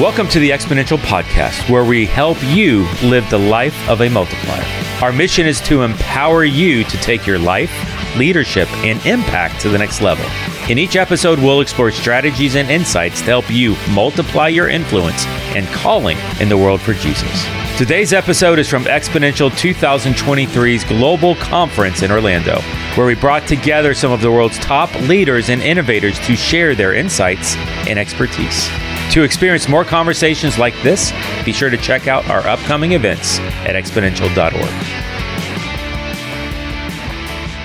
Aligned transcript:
Welcome 0.00 0.26
to 0.28 0.38
the 0.38 0.48
Exponential 0.48 0.96
Podcast, 0.96 1.68
where 1.68 1.84
we 1.84 2.06
help 2.06 2.38
you 2.44 2.88
live 3.02 3.28
the 3.28 3.38
life 3.38 3.76
of 3.90 4.00
a 4.00 4.08
multiplier. 4.08 4.64
Our 5.02 5.12
mission 5.12 5.46
is 5.46 5.60
to 5.62 5.82
empower 5.82 6.44
you 6.44 6.82
to 6.84 6.96
take 6.96 7.26
your 7.26 7.38
life, 7.38 7.70
leadership, 8.16 8.72
and 8.78 9.04
impact 9.04 9.60
to 9.60 9.68
the 9.68 9.76
next 9.76 10.00
level. 10.00 10.24
In 10.70 10.78
each 10.78 10.96
episode, 10.96 11.38
we'll 11.38 11.60
explore 11.60 11.90
strategies 11.90 12.56
and 12.56 12.70
insights 12.70 13.20
to 13.20 13.26
help 13.26 13.50
you 13.50 13.76
multiply 13.90 14.48
your 14.48 14.68
influence 14.68 15.26
and 15.54 15.66
calling 15.68 16.16
in 16.40 16.48
the 16.48 16.56
world 16.56 16.80
for 16.80 16.94
Jesus. 16.94 17.46
Today's 17.76 18.14
episode 18.14 18.58
is 18.58 18.70
from 18.70 18.84
Exponential 18.84 19.50
2023's 19.50 20.84
Global 20.84 21.34
Conference 21.34 22.02
in 22.02 22.10
Orlando, 22.10 22.62
where 22.94 23.06
we 23.06 23.14
brought 23.14 23.46
together 23.46 23.92
some 23.92 24.10
of 24.10 24.22
the 24.22 24.32
world's 24.32 24.58
top 24.58 24.92
leaders 25.02 25.50
and 25.50 25.60
innovators 25.60 26.18
to 26.20 26.34
share 26.34 26.74
their 26.74 26.94
insights 26.94 27.56
and 27.86 27.98
expertise. 27.98 28.70
To 29.12 29.24
experience 29.24 29.68
more 29.68 29.84
conversations 29.84 30.58
like 30.58 30.72
this, 30.82 31.12
be 31.44 31.52
sure 31.52 31.68
to 31.68 31.76
check 31.76 32.08
out 32.08 32.30
our 32.30 32.40
upcoming 32.48 32.92
events 32.92 33.38
at 33.40 33.74
exponential.org. 33.74 34.54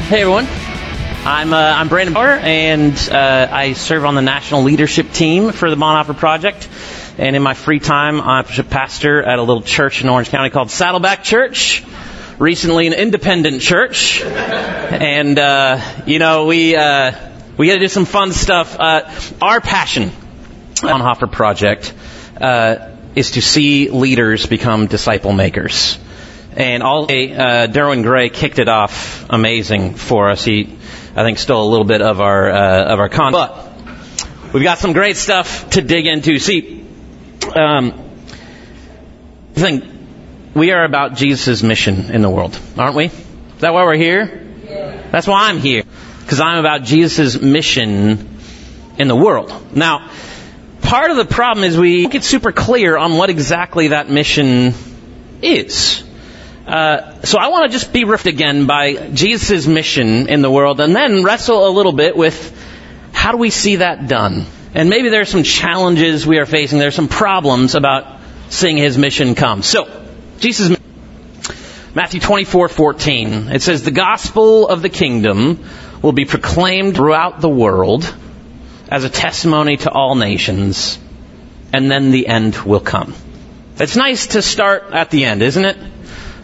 Hey 0.10 0.24
everyone, 0.24 0.46
I'm 1.26 1.54
uh, 1.54 1.58
I'm 1.58 1.88
Brandon 1.88 2.14
Bauer, 2.14 2.32
and 2.32 2.94
uh, 3.10 3.48
I 3.50 3.72
serve 3.72 4.04
on 4.04 4.16
the 4.16 4.22
national 4.22 4.64
leadership 4.64 5.14
team 5.14 5.54
for 5.54 5.70
the 5.70 5.78
Bonhoeffer 5.78 6.18
Project. 6.18 6.68
And 7.18 7.34
in 7.34 7.44
my 7.44 7.54
free 7.54 7.80
time, 7.80 8.20
I'm 8.20 8.44
a 8.46 8.64
pastor 8.64 9.24
at 9.24 9.40
a 9.40 9.42
little 9.42 9.64
church 9.64 10.04
in 10.04 10.10
Orange 10.10 10.28
County 10.28 10.50
called 10.50 10.70
Saddleback 10.70 11.24
Church. 11.24 11.82
Recently, 12.40 12.88
an 12.88 12.94
independent 12.94 13.62
church, 13.62 14.22
and 14.22 15.40
uh, 15.40 15.80
you 16.06 16.20
know 16.20 16.46
we 16.46 16.76
uh, 16.76 17.14
we 17.56 17.68
got 17.68 17.76
to 17.76 17.80
do 17.80 17.88
some 17.88 18.04
fun 18.04 18.34
stuff. 18.34 18.78
Uh, 18.78 19.10
our 19.42 19.62
passion, 19.62 20.12
Bonhoeffer 20.82 21.32
Project, 21.32 21.94
uh, 22.40 22.92
is 23.16 23.32
to 23.32 23.42
see 23.42 23.90
leaders 23.90 24.46
become 24.46 24.88
disciple 24.88 25.34
makers. 25.34 25.98
And 26.56 26.82
all 26.82 27.06
day, 27.06 27.34
uh, 27.34 27.68
Derwin 27.68 28.04
Gray 28.04 28.30
kicked 28.30 28.60
it 28.60 28.68
off 28.68 29.30
amazing 29.30 29.94
for 29.94 30.32
us. 30.32 30.44
He, 30.44 30.76
I 31.16 31.24
think, 31.24 31.38
stole 31.38 31.68
a 31.68 31.70
little 31.70 31.86
bit 31.86 32.02
of 32.02 32.20
our 32.20 32.50
uh, 32.50 32.94
of 32.94 33.00
our 33.00 33.10
content. 33.10 33.52
But 33.54 34.54
we've 34.54 34.64
got 34.64 34.80
some 34.80 34.94
great 34.94 35.18
stuff 35.18 35.70
to 35.72 35.82
dig 35.82 36.08
into. 36.08 36.40
See, 36.40 36.84
um, 37.56 37.94
I 39.56 39.60
think 39.60 39.84
we 40.56 40.72
are 40.72 40.84
about 40.84 41.16
Jesus' 41.16 41.62
mission 41.62 42.12
in 42.12 42.22
the 42.22 42.30
world, 42.30 42.60
aren't 42.78 42.96
we? 42.96 43.06
Is 43.06 43.62
that 43.62 43.74
why 43.74 43.84
we're 43.84 43.96
here? 43.96 44.48
Yeah. 44.66 45.10
That's 45.12 45.28
why 45.28 45.50
I'm 45.50 45.60
here. 45.60 45.84
Because 46.22 46.40
I'm 46.40 46.60
about 46.60 46.84
Jesus' 46.84 47.40
mission 47.40 48.40
in 48.98 49.08
the 49.08 49.16
world. 49.16 49.76
Now, 49.76 50.10
part 50.82 51.12
of 51.12 51.18
the 51.18 51.26
problem 51.26 51.64
is 51.64 51.78
we 51.78 52.04
don't 52.04 52.12
get 52.12 52.24
super 52.24 52.52
clear 52.52 52.98
on 52.98 53.18
what 53.18 53.30
exactly 53.30 53.90
that 53.90 54.10
mission 54.10 54.74
is. 55.42 56.04
Uh, 56.66 57.22
so 57.22 57.40
I 57.40 57.48
want 57.48 57.72
to 57.72 57.78
just 57.78 57.94
be 57.94 58.04
riffed 58.04 58.26
again 58.26 58.66
by 58.66 59.10
Jesus' 59.10 59.68
mission 59.68 60.28
in 60.28 60.42
the 60.42 60.52
world 60.52 60.82
and 60.82 60.96
then 60.96 61.24
wrestle 61.24 61.68
a 61.68 61.72
little 61.72 61.94
bit 61.94 62.18
with 62.18 62.54
how 63.14 63.32
do 63.32 63.38
we 63.38 63.50
see 63.50 63.78
that 63.78 64.08
done? 64.08 64.46
And 64.74 64.90
maybe 64.90 65.10
there 65.10 65.22
are 65.22 65.26
some 65.26 65.44
challenges 65.44 66.28
we 66.28 66.40
are 66.40 66.46
facing. 66.46 66.80
There 66.80 66.90
are 66.90 66.92
some 66.92 67.08
problems 67.08 67.76
about 67.76 68.20
seeing 68.50 68.78
his 68.78 68.98
mission 68.98 69.34
come. 69.34 69.64
So, 69.64 70.06
Jesus' 70.40 70.78
Matthew 71.96 72.20
24, 72.20 72.70
14. 72.70 73.48
It 73.50 73.62
says, 73.64 73.82
The 73.82 73.92
gospel 73.92 74.68
of 74.68 74.84
the 74.84 74.90
kingdom 74.90 75.68
will 76.04 76.12
be 76.12 76.26
proclaimed 76.26 76.96
throughout 76.96 77.42
the 77.42 77.50
world 77.50 78.04
as 78.90 79.04
a 79.04 79.10
testimony 79.10 79.78
to 79.78 79.92
all 79.92 80.16
nations, 80.16 81.00
and 81.74 81.92
then 81.92 82.12
the 82.12 82.28
end 82.28 82.56
will 82.56 82.80
come. 82.80 83.14
It's 83.80 83.96
nice 83.96 84.28
to 84.28 84.42
start 84.42 84.92
at 84.92 85.12
the 85.12 85.26
end, 85.26 85.42
isn't 85.42 85.64
it? 85.64 85.78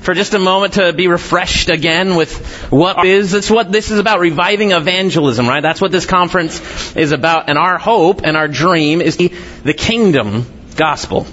For 0.02 0.14
just 0.14 0.34
a 0.34 0.40
moment 0.40 0.74
to 0.74 0.92
be 0.92 1.08
refreshed 1.08 1.70
again 1.70 2.16
with 2.16 2.46
what 2.70 3.06
is. 3.06 3.32
That's 3.32 3.50
what 3.50 3.72
this 3.72 3.90
is 3.90 4.00
about, 4.00 4.20
reviving 4.20 4.72
evangelism, 4.72 5.48
right? 5.48 5.62
That's 5.62 5.80
what 5.80 5.92
this 5.92 6.06
conference 6.06 6.96
is 6.96 7.14
about. 7.14 7.50
And 7.50 7.58
our 7.58 7.78
hope 7.78 8.22
and 8.24 8.36
our 8.36 8.50
dream 8.50 9.02
is 9.02 9.16
the 9.16 9.74
kingdom 9.74 10.46
gospel 10.76 11.26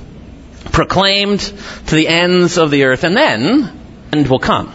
proclaimed 0.73 1.41
to 1.41 1.95
the 1.95 2.07
ends 2.07 2.59
of 2.59 2.71
the 2.71 2.85
earth, 2.85 3.03
and 3.05 3.17
then 3.17 3.81
end 4.13 4.29
will 4.29 4.39
come. 4.39 4.73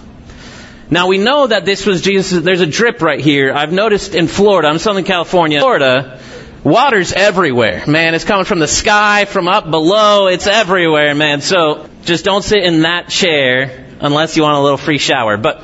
Now 0.90 1.08
we 1.08 1.18
know 1.18 1.48
that 1.48 1.66
this 1.66 1.86
was 1.86 2.02
Jesus. 2.02 2.44
There's 2.44 2.62
a 2.62 2.68
drip 2.68 3.02
right 3.02 3.20
here. 3.20 3.54
I've 3.54 3.74
noticed 3.74 4.14
in 4.14 4.28
Florida. 4.28 4.68
I'm 4.68 4.78
Southern 4.78 5.04
California. 5.04 5.60
Florida, 5.60 6.20
water's 6.64 7.12
everywhere, 7.12 7.86
man. 7.88 8.14
It's 8.14 8.24
coming 8.24 8.46
from 8.46 8.60
the 8.60 8.68
sky, 8.68 9.26
from 9.26 9.48
up 9.48 9.70
below. 9.70 10.28
It's 10.28 10.46
everywhere, 10.46 11.16
man. 11.16 11.42
So 11.42 11.90
just 12.04 12.24
don't 12.24 12.44
sit 12.44 12.64
in 12.64 12.84
that 12.84 13.10
chair 13.10 13.88
unless 14.00 14.38
you 14.38 14.44
want 14.44 14.58
a 14.58 14.62
little 14.62 14.78
free 14.78 15.00
shower. 15.00 15.38
But 15.38 15.64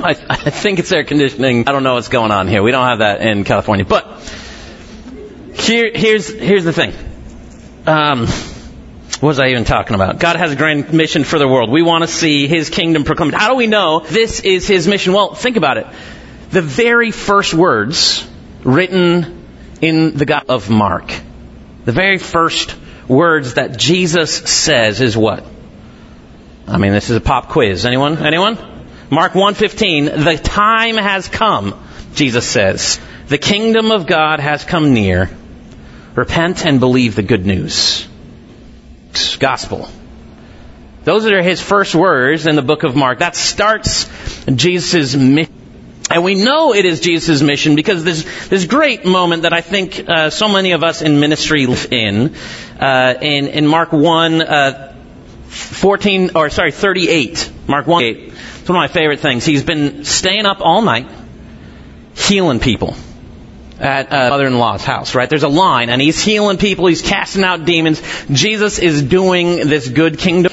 I, 0.00 0.10
I 0.10 0.50
think 0.50 0.80
it's 0.80 0.90
air 0.90 1.04
conditioning. 1.04 1.68
I 1.68 1.72
don't 1.72 1.84
know 1.84 1.94
what's 1.94 2.08
going 2.08 2.32
on 2.32 2.48
here. 2.48 2.64
We 2.64 2.72
don't 2.72 2.86
have 2.86 2.98
that 2.98 3.20
in 3.20 3.44
California. 3.44 3.84
But 3.84 4.20
here, 5.54 5.92
here's 5.94 6.28
here's 6.28 6.64
the 6.64 6.72
thing. 6.72 6.92
Um, 7.86 8.26
what 9.22 9.28
was 9.28 9.38
I 9.38 9.50
even 9.50 9.62
talking 9.62 9.94
about? 9.94 10.18
God 10.18 10.34
has 10.34 10.50
a 10.50 10.56
grand 10.56 10.92
mission 10.92 11.22
for 11.22 11.38
the 11.38 11.46
world. 11.46 11.70
We 11.70 11.82
want 11.82 12.02
to 12.02 12.08
see 12.08 12.48
His 12.48 12.70
kingdom 12.70 13.04
proclaimed. 13.04 13.34
How 13.34 13.50
do 13.50 13.54
we 13.54 13.68
know 13.68 14.00
this 14.00 14.40
is 14.40 14.66
His 14.66 14.88
mission? 14.88 15.12
Well, 15.12 15.32
think 15.36 15.56
about 15.56 15.76
it. 15.76 15.86
The 16.50 16.60
very 16.60 17.12
first 17.12 17.54
words 17.54 18.28
written 18.64 19.46
in 19.80 20.16
the 20.16 20.26
God 20.26 20.46
of 20.48 20.70
Mark, 20.70 21.14
the 21.84 21.92
very 21.92 22.18
first 22.18 22.74
words 23.06 23.54
that 23.54 23.78
Jesus 23.78 24.34
says 24.34 25.00
is 25.00 25.16
what? 25.16 25.46
I 26.66 26.78
mean, 26.78 26.90
this 26.90 27.08
is 27.08 27.16
a 27.16 27.20
pop 27.20 27.48
quiz. 27.48 27.86
Anyone? 27.86 28.18
Anyone? 28.18 28.58
Mark 29.08 29.34
1:15, 29.34 30.24
the 30.24 30.36
time 30.36 30.96
has 30.96 31.28
come, 31.28 31.80
Jesus 32.16 32.44
says. 32.44 32.98
The 33.28 33.38
kingdom 33.38 33.92
of 33.92 34.08
God 34.08 34.40
has 34.40 34.64
come 34.64 34.94
near. 34.94 35.30
Repent 36.16 36.66
and 36.66 36.80
believe 36.80 37.14
the 37.14 37.22
good 37.22 37.46
news. 37.46 38.08
Gospel. 39.38 39.88
Those 41.04 41.26
are 41.26 41.42
his 41.42 41.60
first 41.60 41.94
words 41.94 42.46
in 42.46 42.54
the 42.54 42.62
book 42.62 42.84
of 42.84 42.94
Mark. 42.94 43.18
That 43.18 43.34
starts 43.34 44.08
Jesus' 44.46 45.16
mission. 45.16 45.58
And 46.10 46.22
we 46.22 46.34
know 46.34 46.74
it 46.74 46.84
is 46.84 47.00
Jesus' 47.00 47.42
mission 47.42 47.74
because 47.74 48.04
there's 48.04 48.24
this 48.48 48.66
great 48.66 49.04
moment 49.04 49.42
that 49.42 49.52
I 49.52 49.62
think 49.62 50.08
uh, 50.08 50.30
so 50.30 50.48
many 50.48 50.72
of 50.72 50.84
us 50.84 51.00
in 51.00 51.20
ministry 51.20 51.66
live 51.66 51.90
in. 51.90 52.34
Uh, 52.78 53.14
in, 53.20 53.48
in 53.48 53.66
Mark 53.66 53.92
1, 53.92 54.42
uh, 54.42 54.94
14, 55.48 56.30
or 56.34 56.50
sorry, 56.50 56.70
38. 56.70 57.50
Mark 57.66 57.86
1, 57.86 58.02
8. 58.02 58.16
It's 58.16 58.68
one 58.68 58.76
of 58.76 58.80
my 58.80 58.88
favorite 58.88 59.20
things. 59.20 59.44
He's 59.44 59.64
been 59.64 60.04
staying 60.04 60.44
up 60.44 60.60
all 60.60 60.82
night, 60.82 61.10
healing 62.14 62.60
people 62.60 62.94
at 63.82 64.12
uh, 64.12 64.30
mother-in-law's 64.30 64.84
house, 64.84 65.14
right? 65.14 65.28
There's 65.28 65.42
a 65.42 65.48
line, 65.48 65.90
and 65.90 66.00
he's 66.00 66.22
healing 66.22 66.56
people, 66.56 66.86
he's 66.86 67.02
casting 67.02 67.42
out 67.42 67.64
demons. 67.64 68.00
Jesus 68.30 68.78
is 68.78 69.02
doing 69.02 69.56
this 69.56 69.88
good 69.88 70.18
kingdom. 70.18 70.52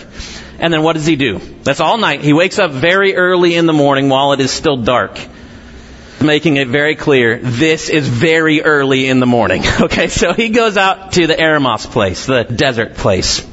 And 0.58 0.74
then 0.74 0.84
what 0.84 0.94
does 0.94 1.06
he 1.06 1.16
do? 1.16 1.40
That's 1.64 1.80
all 1.80 1.98
night. 1.98 2.22
He 2.22 2.34
wakes 2.34 2.60
up 2.60 2.72
very 2.72 3.16
early 3.16 3.56
in 3.56 3.66
the 3.66 3.74
morning 3.74 4.10
while 4.10 4.34
it 4.34 4.40
is 4.42 4.52
still 4.52 4.78
dark. 4.78 5.18
Making 6.22 6.58
it 6.58 6.68
very 6.68 6.96
clear, 6.96 7.40
this 7.40 7.88
is 7.88 8.06
very 8.06 8.62
early 8.62 9.08
in 9.08 9.22
the 9.22 9.26
morning. 9.26 9.64
Okay, 9.82 10.08
so 10.08 10.34
he 10.34 10.50
goes 10.50 10.76
out 10.76 11.14
to 11.14 11.28
the 11.28 11.36
Eremos 11.36 11.90
place, 11.90 12.26
the 12.26 12.44
desert 12.44 12.96
place, 12.96 13.48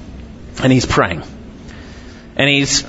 and 0.61 0.73
he's 0.73 0.85
praying. 0.87 1.23
And 2.35 2.49
he's, 2.51 2.85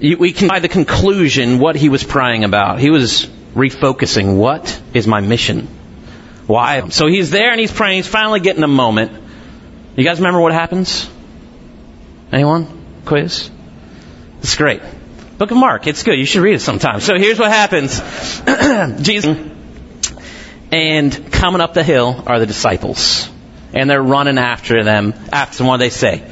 we 0.00 0.32
can 0.32 0.48
by 0.48 0.60
the 0.60 0.68
conclusion 0.68 1.58
what 1.58 1.76
he 1.76 1.90
was 1.90 2.02
praying 2.02 2.44
about. 2.44 2.78
He 2.78 2.88
was 2.88 3.28
refocusing. 3.54 4.36
What 4.36 4.80
is 4.94 5.06
my 5.06 5.20
mission? 5.20 5.68
Why? 6.46 6.88
So 6.88 7.06
he's 7.06 7.30
there 7.30 7.50
and 7.50 7.60
he's 7.60 7.72
praying. 7.72 7.96
He's 7.96 8.06
finally 8.06 8.40
getting 8.40 8.62
a 8.62 8.68
moment. 8.68 9.12
You 9.96 10.04
guys 10.04 10.18
remember 10.18 10.40
what 10.40 10.52
happens? 10.52 11.08
Anyone? 12.30 12.66
Quiz? 13.04 13.50
It's 14.40 14.56
great. 14.56 14.82
Book 15.38 15.50
of 15.50 15.56
Mark. 15.56 15.86
It's 15.86 16.02
good. 16.02 16.18
You 16.18 16.24
should 16.24 16.42
read 16.42 16.54
it 16.54 16.60
sometime. 16.60 17.00
So 17.00 17.16
here's 17.16 17.38
what 17.38 17.50
happens. 17.50 18.00
Jesus 19.02 19.52
and 20.72 21.30
coming 21.30 21.60
up 21.60 21.74
the 21.74 21.84
hill 21.84 22.24
are 22.26 22.38
the 22.38 22.46
disciples. 22.46 23.28
And 23.74 23.88
they're 23.88 24.02
running 24.02 24.38
after 24.38 24.82
them. 24.82 25.14
After 25.30 25.64
what 25.64 25.76
they 25.76 25.90
say? 25.90 26.22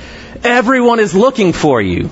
Everyone 0.42 0.98
is 0.98 1.14
looking 1.14 1.52
for 1.52 1.80
you. 1.80 2.08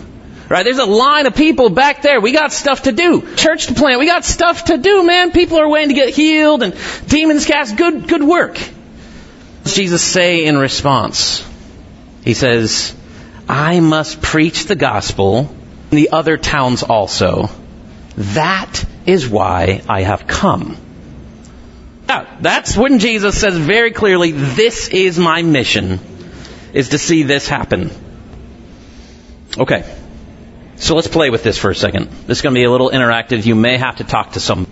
Right? 0.49 0.63
There's 0.63 0.79
a 0.79 0.87
line 0.87 1.27
of 1.27 1.35
people 1.35 1.69
back 1.69 2.01
there. 2.01 2.21
We 2.21 2.33
got 2.33 2.53
stuff 2.53 2.83
to 2.85 2.93
do. 2.93 3.35
Church 3.35 3.67
to 3.67 3.75
plant. 3.75 4.01
We 4.01 4.07
got 4.07 4.25
stuff 4.25 4.65
to 4.67 4.79
do, 4.79 5.05
man. 5.05 5.31
People 5.31 5.59
are 5.59 5.69
waiting 5.69 5.91
to 5.91 5.95
get 5.95 6.15
healed 6.15 6.63
and 6.63 6.75
demons 7.07 7.45
cast. 7.45 7.77
Good, 7.77 8.09
good 8.09 8.23
work. 8.23 8.57
What 8.57 9.65
does 9.65 9.75
Jesus 9.75 10.03
say 10.03 10.47
in 10.47 10.57
response? 10.57 11.47
He 12.25 12.33
says, 12.33 12.95
I 13.47 13.81
must 13.81 14.23
preach 14.23 14.65
the 14.65 14.77
gospel 14.77 15.55
in 15.91 15.97
the 15.97 16.11
other 16.13 16.39
towns 16.39 16.83
also. 16.83 17.51
That 18.17 18.85
is 19.05 19.29
why 19.29 19.83
I 19.87 20.03
have 20.03 20.27
come. 20.27 20.77
Now, 22.07 22.27
that's 22.41 22.75
when 22.75 23.01
Jesus 23.01 23.39
says 23.39 23.57
very 23.57 23.91
clearly, 23.91 24.33
this 24.33 24.89
is 24.89 25.19
my 25.19 25.43
mission, 25.43 26.01
is 26.73 26.91
to 26.91 26.99
see 26.99 27.23
this 27.23 27.47
happen. 27.47 27.91
Okay. 29.59 29.98
So 30.79 30.95
let's 30.95 31.09
play 31.09 31.31
with 31.31 31.43
this 31.43 31.59
for 31.59 31.71
a 31.71 31.75
second. 31.75 32.09
This 32.27 32.39
is 32.39 32.43
going 32.43 32.55
to 32.55 32.59
be 32.59 32.65
a 32.65 32.71
little 32.71 32.91
interactive. 32.91 33.45
You 33.45 33.55
may 33.55 33.77
have 33.77 33.97
to 33.97 34.05
talk 34.05 34.33
to 34.33 34.41
some. 34.41 34.67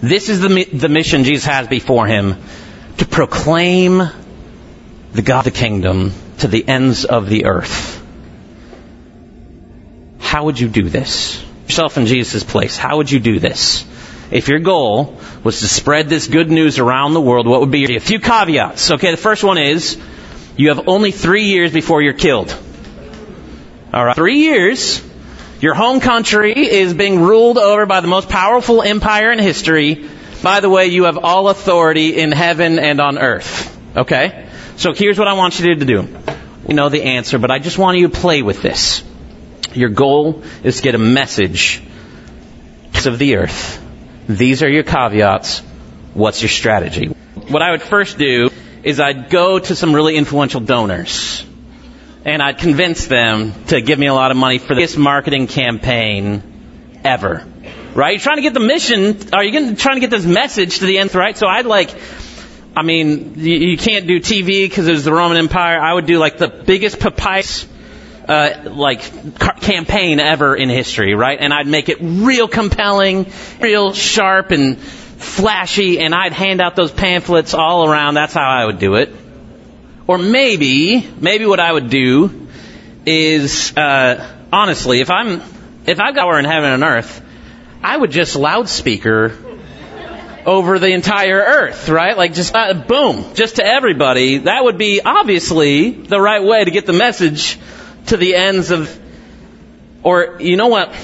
This 0.00 0.28
is 0.28 0.40
the, 0.40 0.64
the 0.72 0.88
mission 0.88 1.24
Jesus 1.24 1.44
has 1.44 1.68
before 1.68 2.06
him 2.06 2.36
to 2.96 3.06
proclaim 3.06 3.98
the 5.12 5.22
God 5.22 5.46
of 5.46 5.52
the 5.52 5.58
kingdom 5.58 6.12
to 6.38 6.48
the 6.48 6.66
ends 6.66 7.04
of 7.04 7.28
the 7.28 7.44
earth. 7.44 8.02
How 10.18 10.44
would 10.44 10.58
you 10.58 10.68
do 10.68 10.88
this? 10.88 11.44
Yourself 11.64 11.98
in 11.98 12.06
Jesus' 12.06 12.44
place. 12.44 12.76
How 12.76 12.96
would 12.96 13.10
you 13.10 13.20
do 13.20 13.38
this? 13.38 13.84
If 14.30 14.48
your 14.48 14.58
goal 14.58 15.18
was 15.42 15.60
to 15.60 15.68
spread 15.68 16.08
this 16.08 16.26
good 16.26 16.50
news 16.50 16.78
around 16.78 17.14
the 17.14 17.20
world, 17.20 17.46
what 17.46 17.60
would 17.60 17.70
be 17.70 17.96
a 17.96 18.00
few 18.00 18.20
caveats? 18.20 18.90
Okay, 18.90 19.10
the 19.10 19.16
first 19.16 19.42
one 19.42 19.58
is 19.58 19.98
you 20.56 20.68
have 20.68 20.88
only 20.88 21.12
three 21.12 21.44
years 21.44 21.72
before 21.72 22.02
you're 22.02 22.12
killed. 22.12 22.54
All 23.92 24.04
right, 24.04 24.16
three 24.16 24.40
years. 24.40 25.02
Your 25.60 25.74
home 25.74 25.98
country 25.98 26.52
is 26.52 26.94
being 26.94 27.20
ruled 27.20 27.58
over 27.58 27.84
by 27.84 28.00
the 28.00 28.06
most 28.06 28.28
powerful 28.28 28.80
empire 28.80 29.32
in 29.32 29.40
history. 29.40 30.08
By 30.40 30.60
the 30.60 30.70
way, 30.70 30.86
you 30.86 31.04
have 31.04 31.18
all 31.18 31.48
authority 31.48 32.16
in 32.16 32.30
heaven 32.30 32.78
and 32.78 33.00
on 33.00 33.18
earth. 33.18 33.76
Okay? 33.96 34.48
So 34.76 34.92
here's 34.92 35.18
what 35.18 35.26
I 35.26 35.32
want 35.32 35.58
you 35.58 35.74
to 35.74 35.84
do. 35.84 36.08
You 36.68 36.74
know 36.74 36.90
the 36.90 37.02
answer, 37.02 37.40
but 37.40 37.50
I 37.50 37.58
just 37.58 37.76
want 37.76 37.98
you 37.98 38.08
to 38.08 38.16
play 38.16 38.42
with 38.42 38.62
this. 38.62 39.02
Your 39.72 39.88
goal 39.88 40.44
is 40.62 40.76
to 40.76 40.82
get 40.82 40.94
a 40.94 40.98
message 40.98 41.82
of 43.04 43.18
the 43.18 43.36
earth. 43.36 43.84
These 44.28 44.62
are 44.62 44.68
your 44.68 44.84
caveats. 44.84 45.60
What's 46.14 46.40
your 46.40 46.50
strategy? 46.50 47.06
What 47.48 47.62
I 47.62 47.72
would 47.72 47.82
first 47.82 48.16
do 48.16 48.50
is 48.84 49.00
I'd 49.00 49.28
go 49.28 49.58
to 49.58 49.74
some 49.74 49.92
really 49.92 50.16
influential 50.16 50.60
donors 50.60 51.44
and 52.24 52.42
I'd 52.42 52.58
convince 52.58 53.06
them 53.06 53.52
to 53.66 53.80
give 53.80 53.98
me 53.98 54.06
a 54.06 54.14
lot 54.14 54.30
of 54.30 54.36
money 54.36 54.58
for 54.58 54.74
this 54.74 54.96
marketing 54.96 55.46
campaign 55.46 57.00
ever. 57.04 57.46
Right? 57.94 58.12
You're 58.12 58.20
trying 58.20 58.36
to 58.36 58.42
get 58.42 58.54
the 58.54 58.60
mission, 58.60 59.32
are 59.32 59.42
you 59.44 59.74
trying 59.76 59.96
to 59.96 60.00
get 60.00 60.10
this 60.10 60.26
message 60.26 60.80
to 60.80 60.86
the 60.86 60.98
end, 60.98 61.14
right? 61.14 61.36
So 61.36 61.46
I'd 61.46 61.66
like, 61.66 61.94
I 62.76 62.82
mean, 62.82 63.34
you, 63.36 63.56
you 63.56 63.76
can't 63.76 64.06
do 64.06 64.20
TV 64.20 64.68
because 64.68 64.86
it 64.86 64.92
was 64.92 65.04
the 65.04 65.12
Roman 65.12 65.36
Empire. 65.36 65.80
I 65.80 65.94
would 65.94 66.06
do 66.06 66.18
like 66.18 66.38
the 66.38 66.48
biggest 66.48 67.00
papyrus, 67.00 67.66
uh, 68.28 68.70
like 68.70 69.00
ca- 69.38 69.54
campaign 69.54 70.20
ever 70.20 70.54
in 70.54 70.68
history, 70.68 71.14
right? 71.14 71.38
And 71.40 71.52
I'd 71.52 71.66
make 71.66 71.88
it 71.88 71.98
real 72.00 72.46
compelling, 72.46 73.32
real 73.60 73.92
sharp 73.94 74.50
and 74.50 74.78
flashy, 74.78 75.98
and 75.98 76.14
I'd 76.14 76.32
hand 76.32 76.60
out 76.60 76.76
those 76.76 76.92
pamphlets 76.92 77.54
all 77.54 77.88
around. 77.88 78.14
That's 78.14 78.34
how 78.34 78.48
I 78.48 78.64
would 78.66 78.78
do 78.78 78.94
it. 78.94 79.12
Or 80.08 80.16
maybe, 80.16 81.06
maybe 81.20 81.44
what 81.44 81.60
I 81.60 81.70
would 81.70 81.90
do 81.90 82.48
is, 83.04 83.76
uh, 83.76 84.26
honestly, 84.50 85.00
if 85.00 85.10
I'm, 85.10 85.42
if 85.86 86.00
I've 86.00 86.14
got 86.14 86.22
power 86.22 86.38
in 86.38 86.46
heaven 86.46 86.70
and 86.70 86.82
earth, 86.82 87.22
I 87.82 87.94
would 87.94 88.10
just 88.10 88.34
loudspeaker 88.34 89.36
over 90.46 90.78
the 90.78 90.88
entire 90.88 91.38
earth, 91.38 91.90
right? 91.90 92.16
Like 92.16 92.32
just, 92.32 92.54
uh, 92.54 92.72
boom, 92.72 93.34
just 93.34 93.56
to 93.56 93.64
everybody. 93.66 94.38
That 94.38 94.64
would 94.64 94.78
be 94.78 95.02
obviously 95.02 95.90
the 95.90 96.18
right 96.18 96.42
way 96.42 96.64
to 96.64 96.70
get 96.70 96.86
the 96.86 96.94
message 96.94 97.58
to 98.06 98.16
the 98.16 98.34
ends 98.34 98.70
of, 98.70 98.98
or 100.02 100.38
you 100.40 100.56
know 100.56 100.68
what? 100.68 100.94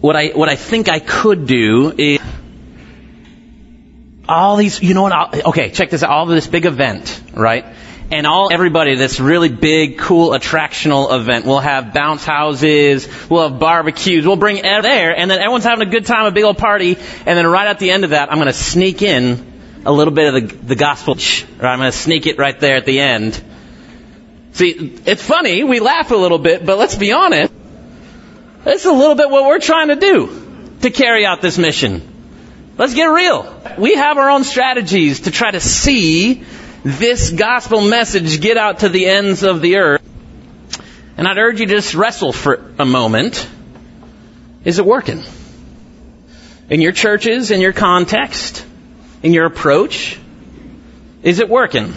What 0.00 0.16
I, 0.16 0.28
what 0.28 0.48
I 0.48 0.56
think 0.56 0.88
I 0.88 1.00
could 1.00 1.46
do 1.46 1.92
is, 1.98 2.18
all 4.30 4.56
these, 4.56 4.82
you 4.82 4.94
know 4.94 5.02
what? 5.02 5.46
Okay, 5.46 5.70
check 5.70 5.90
this 5.90 6.02
out. 6.02 6.10
All 6.10 6.26
this 6.26 6.46
big 6.46 6.64
event, 6.64 7.22
right? 7.32 7.64
And 8.12 8.26
all 8.26 8.52
everybody, 8.52 8.96
this 8.96 9.20
really 9.20 9.48
big, 9.48 9.98
cool, 9.98 10.30
attractional 10.30 11.16
event. 11.16 11.46
We'll 11.46 11.60
have 11.60 11.94
bounce 11.94 12.24
houses, 12.24 13.08
we'll 13.28 13.48
have 13.48 13.60
barbecues, 13.60 14.26
we'll 14.26 14.36
bring 14.36 14.58
everyone 14.58 14.82
there, 14.82 15.16
and 15.16 15.30
then 15.30 15.38
everyone's 15.38 15.64
having 15.64 15.86
a 15.86 15.90
good 15.90 16.06
time, 16.06 16.26
a 16.26 16.32
big 16.32 16.42
old 16.42 16.58
party, 16.58 16.96
and 16.96 17.38
then 17.38 17.46
right 17.46 17.68
at 17.68 17.78
the 17.78 17.90
end 17.90 18.04
of 18.04 18.10
that, 18.10 18.30
I'm 18.32 18.38
going 18.38 18.48
to 18.48 18.52
sneak 18.52 19.02
in 19.02 19.82
a 19.86 19.92
little 19.92 20.12
bit 20.12 20.34
of 20.34 20.48
the, 20.48 20.56
the 20.56 20.74
gospel. 20.74 21.14
Right? 21.14 21.72
I'm 21.72 21.78
going 21.78 21.92
to 21.92 21.96
sneak 21.96 22.26
it 22.26 22.36
right 22.36 22.58
there 22.58 22.76
at 22.76 22.84
the 22.84 22.98
end. 22.98 23.40
See, 24.52 24.98
it's 25.06 25.22
funny, 25.22 25.62
we 25.62 25.78
laugh 25.78 26.10
a 26.10 26.16
little 26.16 26.38
bit, 26.38 26.66
but 26.66 26.78
let's 26.78 26.96
be 26.96 27.12
honest. 27.12 27.52
it's 28.66 28.84
a 28.86 28.92
little 28.92 29.14
bit 29.14 29.30
what 29.30 29.44
we're 29.44 29.60
trying 29.60 29.88
to 29.88 29.96
do 29.96 30.76
to 30.80 30.90
carry 30.90 31.24
out 31.24 31.40
this 31.40 31.58
mission. 31.58 32.09
Let's 32.80 32.94
get 32.94 33.10
real. 33.10 33.62
We 33.76 33.96
have 33.96 34.16
our 34.16 34.30
own 34.30 34.42
strategies 34.42 35.20
to 35.20 35.30
try 35.30 35.50
to 35.50 35.60
see 35.60 36.44
this 36.82 37.30
gospel 37.30 37.82
message 37.82 38.40
get 38.40 38.56
out 38.56 38.78
to 38.78 38.88
the 38.88 39.04
ends 39.04 39.42
of 39.42 39.60
the 39.60 39.76
earth. 39.76 40.00
And 41.18 41.28
I'd 41.28 41.36
urge 41.36 41.60
you 41.60 41.66
to 41.66 41.74
just 41.74 41.94
wrestle 41.94 42.32
for 42.32 42.72
a 42.78 42.86
moment. 42.86 43.46
Is 44.64 44.78
it 44.78 44.86
working? 44.86 45.22
In 46.70 46.80
your 46.80 46.92
churches, 46.92 47.50
in 47.50 47.60
your 47.60 47.74
context, 47.74 48.64
in 49.22 49.34
your 49.34 49.44
approach, 49.44 50.18
is 51.22 51.38
it 51.38 51.50
working? 51.50 51.92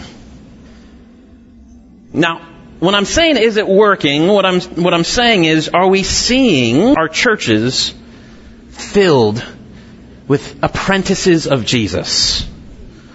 Now, 2.12 2.46
when 2.80 2.94
I'm 2.94 3.06
saying 3.06 3.38
is 3.38 3.56
it 3.56 3.66
working, 3.66 4.26
what 4.26 4.44
I'm, 4.44 4.60
what 4.60 4.92
I'm 4.92 5.04
saying 5.04 5.46
is, 5.46 5.70
are 5.70 5.88
we 5.88 6.02
seeing 6.02 6.98
our 6.98 7.08
churches 7.08 7.94
filled 8.68 9.42
with 10.26 10.62
apprentices 10.62 11.46
of 11.46 11.64
Jesus? 11.64 12.48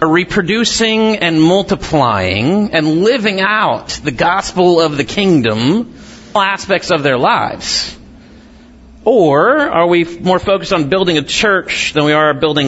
reproducing 0.02 1.18
and 1.18 1.42
multiplying 1.42 2.72
and 2.72 3.02
living 3.04 3.40
out 3.40 3.88
the 4.02 4.10
gospel 4.10 4.80
of 4.80 4.96
the 4.96 5.04
kingdom 5.04 5.94
all 6.34 6.42
aspects 6.42 6.90
of 6.90 7.02
their 7.02 7.18
lives? 7.18 7.96
Or 9.04 9.58
are 9.58 9.86
we 9.86 10.04
more 10.04 10.38
focused 10.38 10.72
on 10.72 10.88
building 10.88 11.18
a 11.18 11.22
church 11.22 11.92
than 11.92 12.04
we 12.04 12.12
are 12.12 12.34
building 12.34 12.66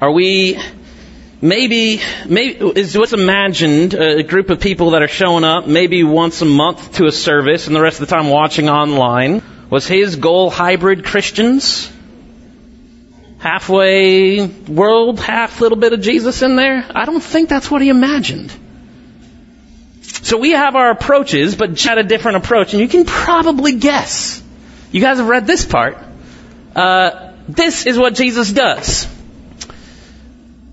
Are 0.00 0.12
we 0.12 0.58
maybe 1.42 2.00
maybe 2.26 2.80
is 2.80 2.96
what's 2.96 3.12
imagined 3.12 3.94
a 3.94 4.22
group 4.22 4.50
of 4.50 4.60
people 4.60 4.92
that 4.92 5.02
are 5.02 5.08
showing 5.08 5.44
up 5.44 5.66
maybe 5.66 6.04
once 6.04 6.40
a 6.40 6.46
month 6.46 6.94
to 6.94 7.06
a 7.06 7.12
service 7.12 7.66
and 7.66 7.76
the 7.76 7.80
rest 7.80 8.00
of 8.00 8.08
the 8.08 8.14
time 8.14 8.28
watching 8.28 8.68
online? 8.68 9.42
Was 9.70 9.86
his 9.86 10.16
goal 10.16 10.50
hybrid 10.50 11.04
Christians? 11.04 11.90
halfway 13.40 14.44
world, 14.46 15.18
half 15.18 15.60
little 15.60 15.78
bit 15.78 15.92
of 15.92 16.00
Jesus 16.00 16.42
in 16.42 16.56
there? 16.56 16.86
I 16.94 17.06
don't 17.06 17.22
think 17.22 17.48
that's 17.48 17.70
what 17.70 17.82
he 17.82 17.88
imagined. 17.88 18.54
So 20.02 20.36
we 20.36 20.50
have 20.50 20.76
our 20.76 20.90
approaches, 20.90 21.56
but 21.56 21.80
had 21.80 21.98
a 21.98 22.02
different 22.02 22.36
approach, 22.36 22.74
and 22.74 22.82
you 22.82 22.88
can 22.88 23.06
probably 23.06 23.76
guess. 23.76 24.42
You 24.92 25.00
guys 25.00 25.16
have 25.16 25.28
read 25.28 25.46
this 25.46 25.64
part. 25.64 25.96
Uh, 26.76 27.32
this 27.48 27.86
is 27.86 27.98
what 27.98 28.14
Jesus 28.14 28.52
does. 28.52 29.08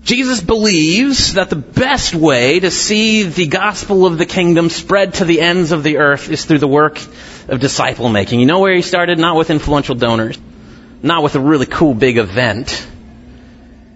Jesus 0.02 0.40
believes 0.40 1.34
that 1.34 1.50
the 1.50 1.56
best 1.56 2.14
way 2.14 2.60
to 2.60 2.70
see 2.70 3.24
the 3.24 3.46
gospel 3.46 4.06
of 4.06 4.16
the 4.16 4.26
kingdom 4.26 4.70
spread 4.70 5.14
to 5.14 5.24
the 5.24 5.40
ends 5.40 5.72
of 5.72 5.82
the 5.82 5.98
earth 5.98 6.30
is 6.30 6.44
through 6.44 6.58
the 6.58 6.68
work 6.68 6.98
of 7.48 7.60
disciple 7.60 8.08
making. 8.08 8.40
You 8.40 8.46
know 8.46 8.60
where 8.60 8.74
he 8.74 8.82
started? 8.82 9.18
Not 9.18 9.36
with 9.36 9.50
influential 9.50 9.94
donors 9.94 10.38
not 11.02 11.22
with 11.22 11.34
a 11.34 11.40
really 11.40 11.66
cool 11.66 11.94
big 11.94 12.18
event. 12.18 12.86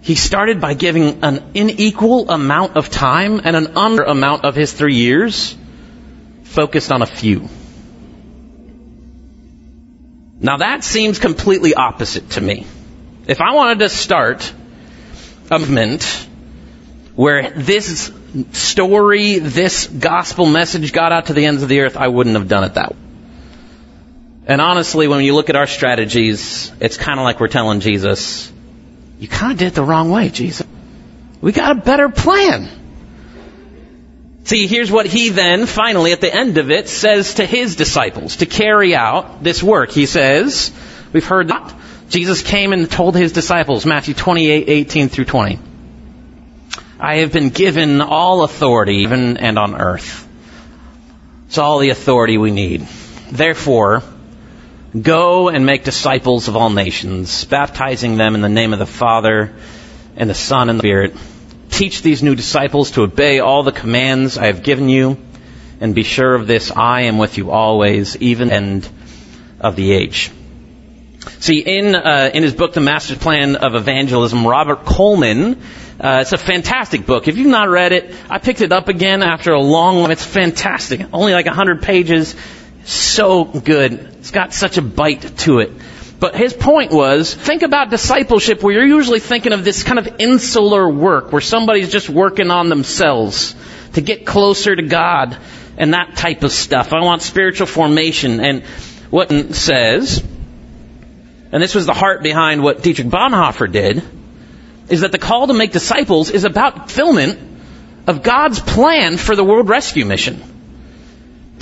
He 0.02 0.14
started 0.14 0.60
by 0.60 0.74
giving 0.74 1.22
an 1.22 1.52
unequal 1.54 2.30
amount 2.30 2.76
of 2.76 2.90
time 2.90 3.40
and 3.44 3.54
an 3.54 3.76
under 3.76 4.02
amount 4.02 4.44
of 4.44 4.54
his 4.54 4.72
three 4.72 4.96
years 4.96 5.56
focused 6.44 6.90
on 6.90 7.02
a 7.02 7.06
few. 7.06 7.48
Now 10.40 10.56
that 10.56 10.82
seems 10.82 11.18
completely 11.18 11.74
opposite 11.74 12.30
to 12.30 12.40
me. 12.40 12.66
If 13.28 13.40
I 13.40 13.54
wanted 13.54 13.78
to 13.80 13.88
start 13.88 14.52
a 15.50 15.58
movement 15.58 16.02
where 17.14 17.50
this 17.50 18.10
story, 18.52 19.38
this 19.38 19.86
gospel 19.86 20.46
message 20.46 20.92
got 20.92 21.12
out 21.12 21.26
to 21.26 21.32
the 21.32 21.46
ends 21.46 21.62
of 21.62 21.68
the 21.68 21.80
earth, 21.80 21.96
I 21.96 22.08
wouldn't 22.08 22.34
have 22.34 22.48
done 22.48 22.64
it 22.64 22.74
that 22.74 22.92
way. 22.92 23.01
And 24.46 24.60
honestly, 24.60 25.06
when 25.06 25.24
you 25.24 25.34
look 25.34 25.50
at 25.50 25.56
our 25.56 25.66
strategies, 25.66 26.72
it's 26.80 26.96
kind 26.96 27.20
of 27.20 27.24
like 27.24 27.38
we're 27.38 27.48
telling 27.48 27.80
Jesus, 27.80 28.52
you 29.18 29.28
kind 29.28 29.52
of 29.52 29.58
did 29.58 29.68
it 29.68 29.74
the 29.74 29.84
wrong 29.84 30.10
way, 30.10 30.30
Jesus. 30.30 30.66
We 31.40 31.52
got 31.52 31.76
a 31.76 31.80
better 31.80 32.08
plan. 32.08 32.68
See, 34.44 34.66
here's 34.66 34.90
what 34.90 35.06
he 35.06 35.28
then, 35.28 35.66
finally, 35.66 36.12
at 36.12 36.20
the 36.20 36.34
end 36.34 36.58
of 36.58 36.70
it, 36.72 36.88
says 36.88 37.34
to 37.34 37.46
his 37.46 37.76
disciples 37.76 38.36
to 38.36 38.46
carry 38.46 38.94
out 38.96 39.44
this 39.44 39.62
work. 39.62 39.92
He 39.92 40.06
says, 40.06 40.72
we've 41.12 41.24
heard 41.24 41.48
that. 41.48 41.74
Jesus 42.08 42.42
came 42.42 42.72
and 42.72 42.90
told 42.90 43.14
his 43.14 43.32
disciples, 43.32 43.86
Matthew 43.86 44.14
28, 44.14 44.68
18 44.68 45.08
through 45.08 45.24
20. 45.26 45.58
I 46.98 47.16
have 47.16 47.32
been 47.32 47.50
given 47.50 48.00
all 48.00 48.42
authority, 48.42 48.98
even 48.98 49.36
and 49.36 49.58
on 49.58 49.80
earth. 49.80 50.28
It's 51.46 51.58
all 51.58 51.78
the 51.78 51.90
authority 51.90 52.38
we 52.38 52.50
need. 52.50 52.82
Therefore, 53.30 54.02
Go 55.00 55.48
and 55.48 55.64
make 55.64 55.84
disciples 55.84 56.48
of 56.48 56.56
all 56.56 56.68
nations, 56.68 57.44
baptizing 57.46 58.18
them 58.18 58.34
in 58.34 58.42
the 58.42 58.50
name 58.50 58.74
of 58.74 58.78
the 58.78 58.86
Father 58.86 59.54
and 60.16 60.28
the 60.28 60.34
Son 60.34 60.68
and 60.68 60.78
the 60.78 60.82
Spirit. 60.82 61.16
Teach 61.70 62.02
these 62.02 62.22
new 62.22 62.34
disciples 62.34 62.90
to 62.92 63.02
obey 63.02 63.40
all 63.40 63.62
the 63.62 63.72
commands 63.72 64.36
I 64.36 64.46
have 64.46 64.62
given 64.62 64.90
you, 64.90 65.16
and 65.80 65.94
be 65.94 66.02
sure 66.02 66.34
of 66.34 66.46
this, 66.46 66.70
I 66.70 67.02
am 67.02 67.16
with 67.16 67.38
you 67.38 67.50
always, 67.50 68.18
even 68.18 68.48
the 68.48 68.54
end 68.54 68.88
of 69.60 69.76
the 69.76 69.92
age. 69.92 70.30
See, 71.40 71.60
in 71.60 71.94
uh, 71.94 72.30
in 72.34 72.42
his 72.42 72.52
book, 72.52 72.74
The 72.74 72.80
Master's 72.80 73.16
Plan 73.16 73.56
of 73.56 73.74
Evangelism, 73.74 74.46
Robert 74.46 74.84
Coleman, 74.84 75.62
uh, 75.98 76.18
it's 76.20 76.32
a 76.32 76.38
fantastic 76.38 77.06
book. 77.06 77.28
If 77.28 77.38
you've 77.38 77.46
not 77.46 77.68
read 77.68 77.92
it, 77.92 78.14
I 78.28 78.38
picked 78.38 78.60
it 78.60 78.72
up 78.72 78.88
again 78.88 79.22
after 79.22 79.52
a 79.52 79.60
long. 79.60 80.02
time. 80.02 80.10
It's 80.10 80.24
fantastic. 80.24 81.06
Only 81.14 81.32
like 81.32 81.46
hundred 81.46 81.82
pages. 81.82 82.34
So 82.84 83.44
good. 83.44 84.11
It's 84.22 84.30
got 84.30 84.54
such 84.54 84.78
a 84.78 84.82
bite 84.82 85.36
to 85.38 85.58
it. 85.58 85.72
But 86.20 86.36
his 86.36 86.52
point 86.54 86.92
was, 86.92 87.34
think 87.34 87.62
about 87.62 87.90
discipleship 87.90 88.62
where 88.62 88.72
you're 88.72 88.86
usually 88.86 89.18
thinking 89.18 89.52
of 89.52 89.64
this 89.64 89.82
kind 89.82 89.98
of 89.98 90.20
insular 90.20 90.88
work 90.88 91.32
where 91.32 91.40
somebody's 91.40 91.90
just 91.90 92.08
working 92.08 92.48
on 92.48 92.68
themselves 92.68 93.56
to 93.94 94.00
get 94.00 94.24
closer 94.24 94.76
to 94.76 94.82
God 94.84 95.36
and 95.76 95.92
that 95.94 96.14
type 96.14 96.44
of 96.44 96.52
stuff. 96.52 96.92
I 96.92 97.00
want 97.00 97.22
spiritual 97.22 97.66
formation. 97.66 98.38
And 98.38 98.62
what 99.10 99.32
it 99.32 99.56
says, 99.56 100.22
and 101.50 101.60
this 101.60 101.74
was 101.74 101.86
the 101.86 101.92
heart 101.92 102.22
behind 102.22 102.62
what 102.62 102.80
Dietrich 102.80 103.08
Bonhoeffer 103.08 103.72
did, 103.72 104.04
is 104.88 105.00
that 105.00 105.10
the 105.10 105.18
call 105.18 105.48
to 105.48 105.52
make 105.52 105.72
disciples 105.72 106.30
is 106.30 106.44
about 106.44 106.76
fulfillment 106.76 107.40
of 108.06 108.22
God's 108.22 108.60
plan 108.60 109.16
for 109.16 109.34
the 109.34 109.42
world 109.42 109.68
rescue 109.68 110.06
mission. 110.06 110.51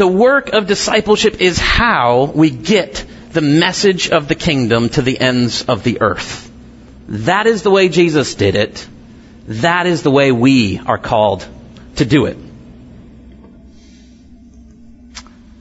The 0.00 0.08
work 0.08 0.54
of 0.54 0.66
discipleship 0.66 1.42
is 1.42 1.58
how 1.58 2.32
we 2.34 2.48
get 2.48 3.04
the 3.32 3.42
message 3.42 4.08
of 4.08 4.28
the 4.28 4.34
kingdom 4.34 4.88
to 4.88 5.02
the 5.02 5.20
ends 5.20 5.64
of 5.64 5.82
the 5.82 6.00
earth. 6.00 6.50
That 7.06 7.46
is 7.46 7.62
the 7.62 7.70
way 7.70 7.90
Jesus 7.90 8.34
did 8.34 8.54
it. 8.54 8.88
That 9.46 9.86
is 9.86 10.02
the 10.02 10.10
way 10.10 10.32
we 10.32 10.78
are 10.78 10.96
called 10.96 11.46
to 11.96 12.06
do 12.06 12.24
it. 12.24 12.38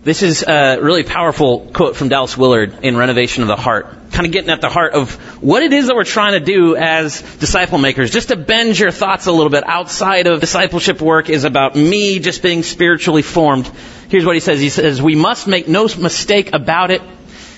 This 0.06 0.24
is 0.24 0.42
a 0.48 0.80
really 0.80 1.04
powerful 1.04 1.70
quote 1.74 1.98
from 1.98 2.08
Dallas 2.08 2.38
Willard 2.38 2.80
in 2.82 2.96
Renovation 2.96 3.44
of 3.44 3.50
the 3.50 3.58
Heart. 3.58 3.99
Kind 4.20 4.28
of 4.28 4.34
getting 4.34 4.50
at 4.50 4.60
the 4.60 4.68
heart 4.68 4.96
of 4.96 5.16
what 5.42 5.64
it 5.64 5.72
is 5.72 5.88
that 5.88 5.96
we're 5.96 6.04
trying 6.04 6.34
to 6.34 6.42
do 6.42 6.76
as 6.76 7.22
disciple 7.38 7.78
makers. 7.78 8.12
Just 8.12 8.28
to 8.28 8.36
bend 8.36 8.78
your 8.78 8.92
thoughts 8.92 9.28
a 9.28 9.32
little 9.32 9.50
bit 9.50 9.64
outside 9.66 10.28
of 10.28 10.42
discipleship 10.42 11.00
work 11.00 11.30
is 11.30 11.46
about 11.46 11.78
me 11.78 12.20
just 12.20 12.44
being 12.44 12.64
spiritually 12.64 13.22
formed. 13.22 13.72
Here's 14.10 14.26
what 14.26 14.36
he 14.36 14.42
says. 14.42 14.60
He 14.60 14.72
says, 14.72 15.02
we 15.02 15.16
must 15.16 15.48
make 15.48 15.70
no 15.70 15.86
mistake 15.86 16.52
about 16.52 16.92
it 16.92 17.02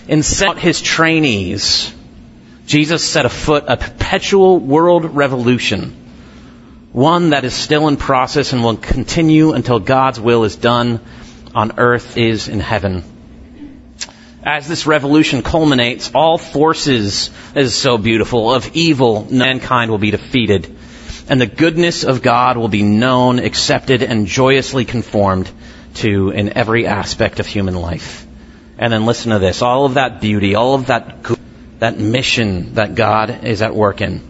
and 0.07 0.23
send 0.23 0.51
out 0.51 0.59
his 0.59 0.79
trainees. 0.83 1.91
Jesus 2.67 3.03
set 3.03 3.25
afoot 3.25 3.63
a 3.67 3.75
perpetual 3.75 4.59
world 4.59 5.15
revolution. 5.15 5.95
One 6.91 7.31
that 7.31 7.43
is 7.43 7.55
still 7.55 7.87
in 7.87 7.97
process 7.97 8.53
and 8.53 8.63
will 8.63 8.77
continue 8.77 9.53
until 9.53 9.79
God's 9.79 10.19
will 10.19 10.43
is 10.43 10.57
done 10.57 10.99
on 11.55 11.79
earth 11.79 12.17
is 12.17 12.47
in 12.47 12.59
heaven. 12.59 13.03
As 14.43 14.67
this 14.67 14.87
revolution 14.87 15.43
culminates, 15.43 16.11
all 16.15 16.37
forces, 16.37 17.29
is 17.55 17.75
so 17.75 17.97
beautiful, 17.97 18.53
of 18.53 18.75
evil, 18.75 19.27
mankind 19.29 19.91
will 19.91 19.99
be 19.99 20.11
defeated. 20.11 20.75
And 21.29 21.39
the 21.39 21.45
goodness 21.45 22.03
of 22.03 22.21
God 22.21 22.57
will 22.57 22.67
be 22.67 22.83
known, 22.83 23.39
accepted, 23.39 24.01
and 24.01 24.25
joyously 24.25 24.85
conformed 24.85 25.49
to 25.95 26.29
in 26.31 26.57
every 26.57 26.87
aspect 26.87 27.39
of 27.39 27.45
human 27.45 27.75
life. 27.75 28.25
And 28.77 28.91
then 28.91 29.05
listen 29.05 29.31
to 29.31 29.39
this. 29.39 29.61
All 29.61 29.85
of 29.85 29.93
that 29.93 30.21
beauty, 30.21 30.55
all 30.55 30.73
of 30.73 30.87
that 30.87 31.23
that 31.81 31.97
mission 31.97 32.75
that 32.75 32.93
God 32.93 33.43
is 33.43 33.63
at 33.63 33.73
work 33.73 34.01
in. 34.01 34.21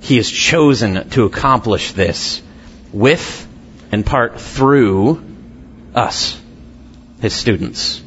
He 0.00 0.18
has 0.18 0.30
chosen 0.30 1.10
to 1.10 1.24
accomplish 1.24 1.90
this 1.90 2.40
with, 2.92 3.46
in 3.90 4.04
part, 4.04 4.40
through 4.40 5.20
us 5.96 6.40
his 7.20 7.34
students, 7.34 8.00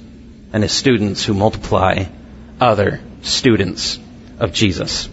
and 0.51 0.63
his 0.63 0.71
students 0.71 1.23
who 1.23 1.33
multiply 1.33 2.05
other 2.59 3.01
students 3.21 3.99
of 4.39 4.53
Jesus. 4.53 5.09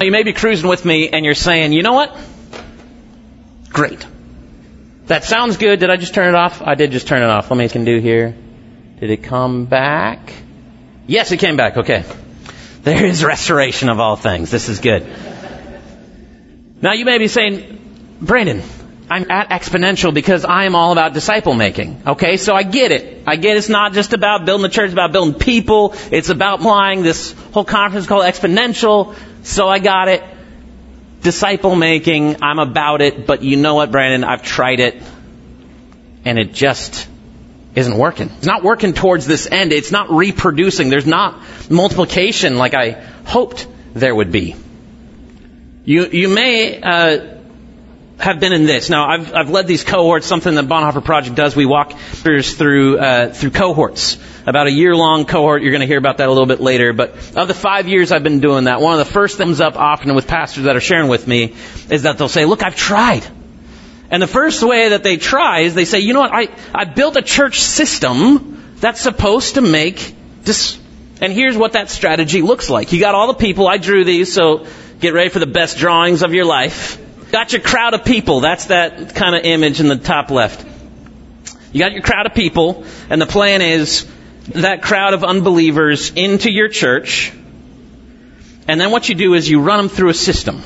You 0.00 0.12
may 0.12 0.22
be 0.22 0.32
cruising 0.32 0.68
with 0.68 0.84
me 0.84 1.08
and 1.08 1.24
you're 1.24 1.34
saying, 1.34 1.72
you 1.72 1.82
know 1.82 1.94
what? 1.94 2.16
Great. 3.70 4.06
That 5.06 5.24
sounds 5.24 5.56
good. 5.56 5.80
Did 5.80 5.90
I 5.90 5.96
just 5.96 6.14
turn 6.14 6.28
it 6.28 6.34
off? 6.34 6.62
I 6.62 6.74
did 6.74 6.92
just 6.92 7.08
turn 7.08 7.22
it 7.22 7.30
off. 7.30 7.50
Let 7.50 7.56
me 7.56 7.68
can 7.68 7.84
do 7.84 7.98
here. 7.98 8.36
Did 9.00 9.10
it 9.10 9.22
come 9.22 9.64
back? 9.64 10.32
Yes, 11.06 11.32
it 11.32 11.38
came 11.38 11.56
back. 11.56 11.76
Okay. 11.76 12.04
There 12.82 13.04
is 13.04 13.24
restoration 13.24 13.88
of 13.88 13.98
all 13.98 14.16
things. 14.16 14.50
This 14.50 14.68
is 14.68 14.80
good. 14.80 15.06
Now 16.80 16.92
you 16.92 17.04
may 17.04 17.18
be 17.18 17.28
saying, 17.28 18.16
Brandon, 18.20 18.62
I'm 19.10 19.30
at 19.30 19.50
exponential 19.50 20.12
because 20.12 20.44
I 20.44 20.64
am 20.64 20.74
all 20.74 20.92
about 20.92 21.14
disciple 21.14 21.54
making. 21.54 22.02
Okay, 22.06 22.36
so 22.36 22.54
I 22.54 22.62
get 22.62 22.92
it. 22.92 23.22
I 23.26 23.36
get 23.36 23.56
it's 23.56 23.68
not 23.68 23.92
just 23.92 24.12
about 24.12 24.44
building 24.44 24.62
the 24.62 24.68
church, 24.68 24.86
it's 24.86 24.92
about 24.92 25.12
building 25.12 25.34
people. 25.38 25.94
It's 26.10 26.28
about 26.28 26.60
applying 26.60 27.02
this 27.02 27.32
whole 27.52 27.64
conference 27.64 28.04
is 28.04 28.08
called 28.08 28.24
exponential. 28.24 29.16
So 29.44 29.68
I 29.68 29.78
got 29.78 30.08
it. 30.08 30.22
Disciple 31.22 31.74
making, 31.74 32.42
I'm 32.42 32.58
about 32.58 33.00
it, 33.00 33.26
but 33.26 33.42
you 33.42 33.56
know 33.56 33.74
what, 33.74 33.90
Brandon? 33.90 34.24
I've 34.24 34.42
tried 34.42 34.80
it 34.80 35.02
and 36.24 36.38
it 36.38 36.52
just 36.52 37.08
isn't 37.74 37.96
working. 37.96 38.28
It's 38.36 38.46
not 38.46 38.62
working 38.62 38.92
towards 38.92 39.26
this 39.26 39.48
end. 39.50 39.72
It's 39.72 39.90
not 39.90 40.10
reproducing. 40.10 40.90
There's 40.90 41.06
not 41.06 41.42
multiplication 41.70 42.56
like 42.56 42.74
I 42.74 42.90
hoped 43.24 43.66
there 43.94 44.14
would 44.14 44.30
be. 44.30 44.54
You, 45.84 46.06
you 46.06 46.28
may, 46.28 46.80
uh, 46.80 47.37
have 48.18 48.40
been 48.40 48.52
in 48.52 48.66
this. 48.66 48.90
Now, 48.90 49.08
I've, 49.08 49.34
I've 49.34 49.50
led 49.50 49.66
these 49.66 49.84
cohorts, 49.84 50.26
something 50.26 50.54
that 50.54 50.66
Bonhoeffer 50.66 51.04
Project 51.04 51.36
does. 51.36 51.54
We 51.54 51.66
walk 51.66 51.92
through, 51.92 52.98
uh, 52.98 53.32
through 53.32 53.50
cohorts. 53.50 54.18
About 54.44 54.66
a 54.66 54.72
year 54.72 54.96
long 54.96 55.24
cohort. 55.24 55.62
You're 55.62 55.72
going 55.72 55.82
to 55.82 55.86
hear 55.86 55.98
about 55.98 56.16
that 56.18 56.26
a 56.26 56.32
little 56.32 56.46
bit 56.46 56.60
later. 56.60 56.92
But 56.92 57.10
of 57.36 57.48
the 57.48 57.54
five 57.54 57.86
years 57.86 58.12
I've 58.12 58.22
been 58.22 58.40
doing 58.40 58.64
that, 58.64 58.80
one 58.80 58.98
of 58.98 59.06
the 59.06 59.12
first 59.12 59.36
things 59.36 59.60
up 59.60 59.76
often 59.76 60.14
with 60.14 60.26
pastors 60.26 60.64
that 60.64 60.74
are 60.74 60.80
sharing 60.80 61.08
with 61.08 61.26
me 61.28 61.54
is 61.90 62.02
that 62.02 62.18
they'll 62.18 62.28
say, 62.28 62.44
look, 62.44 62.62
I've 62.62 62.74
tried. 62.74 63.24
And 64.10 64.22
the 64.22 64.26
first 64.26 64.62
way 64.62 64.90
that 64.90 65.02
they 65.02 65.18
try 65.18 65.60
is 65.60 65.74
they 65.74 65.84
say, 65.84 66.00
you 66.00 66.14
know 66.14 66.20
what, 66.20 66.32
I, 66.32 66.48
I 66.74 66.86
built 66.86 67.16
a 67.16 67.22
church 67.22 67.60
system 67.60 68.74
that's 68.78 69.00
supposed 69.00 69.56
to 69.56 69.60
make 69.60 70.14
this, 70.42 70.78
and 71.20 71.30
here's 71.32 71.56
what 71.56 71.72
that 71.72 71.90
strategy 71.90 72.40
looks 72.40 72.70
like. 72.70 72.92
You 72.92 73.00
got 73.00 73.14
all 73.14 73.26
the 73.26 73.34
people, 73.34 73.68
I 73.68 73.76
drew 73.76 74.04
these, 74.04 74.32
so 74.32 74.66
get 74.98 75.12
ready 75.12 75.28
for 75.28 75.40
the 75.40 75.46
best 75.46 75.76
drawings 75.76 76.22
of 76.22 76.32
your 76.32 76.46
life. 76.46 76.98
Got 77.30 77.52
your 77.52 77.60
crowd 77.60 77.94
of 77.94 78.04
people. 78.04 78.40
That's 78.40 78.66
that 78.66 79.14
kind 79.14 79.34
of 79.34 79.44
image 79.44 79.80
in 79.80 79.88
the 79.88 79.96
top 79.96 80.30
left. 80.30 80.64
You 81.72 81.80
got 81.80 81.92
your 81.92 82.02
crowd 82.02 82.26
of 82.26 82.34
people, 82.34 82.84
and 83.10 83.20
the 83.20 83.26
plan 83.26 83.60
is 83.60 84.06
that 84.54 84.82
crowd 84.82 85.12
of 85.12 85.24
unbelievers 85.24 86.10
into 86.14 86.50
your 86.50 86.68
church. 86.68 87.32
And 88.66 88.80
then 88.80 88.90
what 88.90 89.08
you 89.08 89.14
do 89.14 89.34
is 89.34 89.48
you 89.48 89.60
run 89.60 89.78
them 89.78 89.88
through 89.88 90.08
a 90.08 90.14
system. 90.14 90.62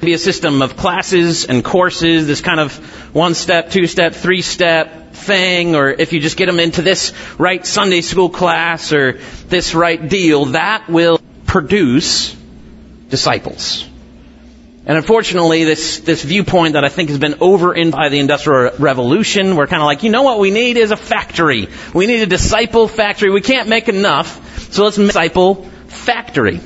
Be 0.00 0.14
a 0.14 0.18
system 0.18 0.62
of 0.62 0.76
classes 0.76 1.44
and 1.44 1.64
courses, 1.64 2.26
this 2.26 2.40
kind 2.40 2.58
of 2.58 2.74
one 3.14 3.34
step, 3.34 3.70
two 3.70 3.86
step, 3.86 4.14
three 4.14 4.42
step 4.42 5.14
thing, 5.14 5.76
or 5.76 5.90
if 5.90 6.12
you 6.12 6.18
just 6.18 6.36
get 6.36 6.46
them 6.46 6.58
into 6.58 6.82
this 6.82 7.12
right 7.38 7.64
Sunday 7.64 8.00
school 8.00 8.30
class 8.30 8.92
or 8.92 9.20
this 9.46 9.76
right 9.76 10.08
deal, 10.08 10.46
that 10.46 10.88
will 10.88 11.20
produce 11.46 12.34
disciples. 13.08 13.88
And 14.84 14.96
unfortunately, 14.96 15.62
this, 15.62 16.00
this 16.00 16.24
viewpoint 16.24 16.72
that 16.72 16.84
I 16.84 16.88
think 16.88 17.10
has 17.10 17.18
been 17.18 17.36
over 17.40 17.72
in 17.72 17.92
by 17.92 18.08
the 18.08 18.18
Industrial 18.18 18.72
Revolution, 18.78 19.54
we're 19.54 19.68
kind 19.68 19.80
of 19.80 19.86
like, 19.86 20.02
you 20.02 20.10
know 20.10 20.22
what 20.22 20.40
we 20.40 20.50
need 20.50 20.76
is 20.76 20.90
a 20.90 20.96
factory. 20.96 21.68
We 21.94 22.06
need 22.08 22.20
a 22.22 22.26
disciple 22.26 22.88
factory. 22.88 23.30
We 23.30 23.42
can't 23.42 23.68
make 23.68 23.88
enough, 23.88 24.72
so 24.72 24.84
let's 24.84 24.96
disciple 24.96 25.70
factory. 25.86 26.60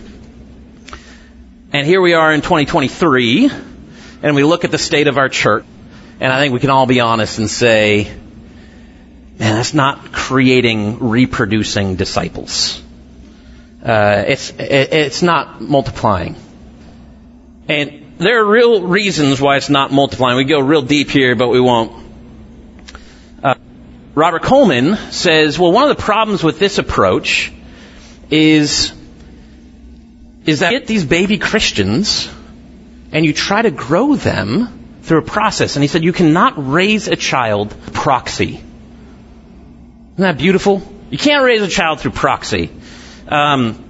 And 1.75 1.87
here 1.87 2.01
we 2.01 2.15
are 2.15 2.33
in 2.33 2.41
2023, 2.41 3.51
and 4.23 4.35
we 4.35 4.45
look 4.45 4.65
at 4.65 4.71
the 4.71 4.79
state 4.79 5.09
of 5.09 5.19
our 5.19 5.29
church, 5.29 5.67
and 6.19 6.33
I 6.33 6.41
think 6.41 6.55
we 6.55 6.61
can 6.61 6.71
all 6.71 6.87
be 6.87 7.01
honest 7.01 7.39
and 7.39 7.51
say, 7.51 8.05
man, 9.39 9.57
that's 9.57 9.75
not 9.75 10.13
creating, 10.13 11.01
reproducing 11.01 11.97
disciples. 11.97 12.83
Uh, 13.85 14.25
it's, 14.27 14.51
it, 14.51 14.93
it's 14.93 15.21
not 15.21 15.61
multiplying. 15.61 16.35
And 17.69 18.06
there 18.19 18.41
are 18.41 18.45
real 18.45 18.83
reasons 18.83 19.41
why 19.41 19.57
it's 19.57 19.69
not 19.69 19.93
multiplying. 19.93 20.37
We 20.37 20.45
go 20.45 20.61
real 20.61 20.83
deep 20.83 21.11
here, 21.11 21.35
but 21.35 21.49
we 21.49 21.61
won't. 21.61 22.05
Uh, 23.43 23.55
Robert 24.15 24.43
Coleman 24.43 24.97
says, 25.13 25.59
well, 25.59 25.73
one 25.73 25.89
of 25.89 25.97
the 25.97 26.03
problems 26.03 26.43
with 26.43 26.59
this 26.59 26.79
approach 26.79 27.53
is, 28.31 28.93
is 30.47 30.61
that 30.61 30.73
you 30.73 30.79
get 30.79 30.89
these 30.89 31.05
baby 31.05 31.39
Christians 31.39 32.29
and 33.13 33.25
you 33.25 33.33
try 33.33 33.63
to 33.63 33.71
grow 33.71 34.17
them 34.17 35.01
through 35.03 35.19
a 35.19 35.23
process. 35.23 35.77
And 35.77 35.83
he 35.83 35.89
said, 35.89 36.03
you 36.03 36.13
cannot 36.13 36.55
raise 36.57 37.09
a 37.09 37.17
child 37.17 37.77
proxy. 37.93 38.55
Isn't 38.55 38.65
that 40.17 40.39
beautiful? 40.39 40.83
You 41.11 41.19
can't 41.19 41.45
raise 41.45 41.63
a 41.63 41.69
child 41.69 42.01
through 42.01 42.13
proxy. 42.13 42.71
Um, 43.29 43.86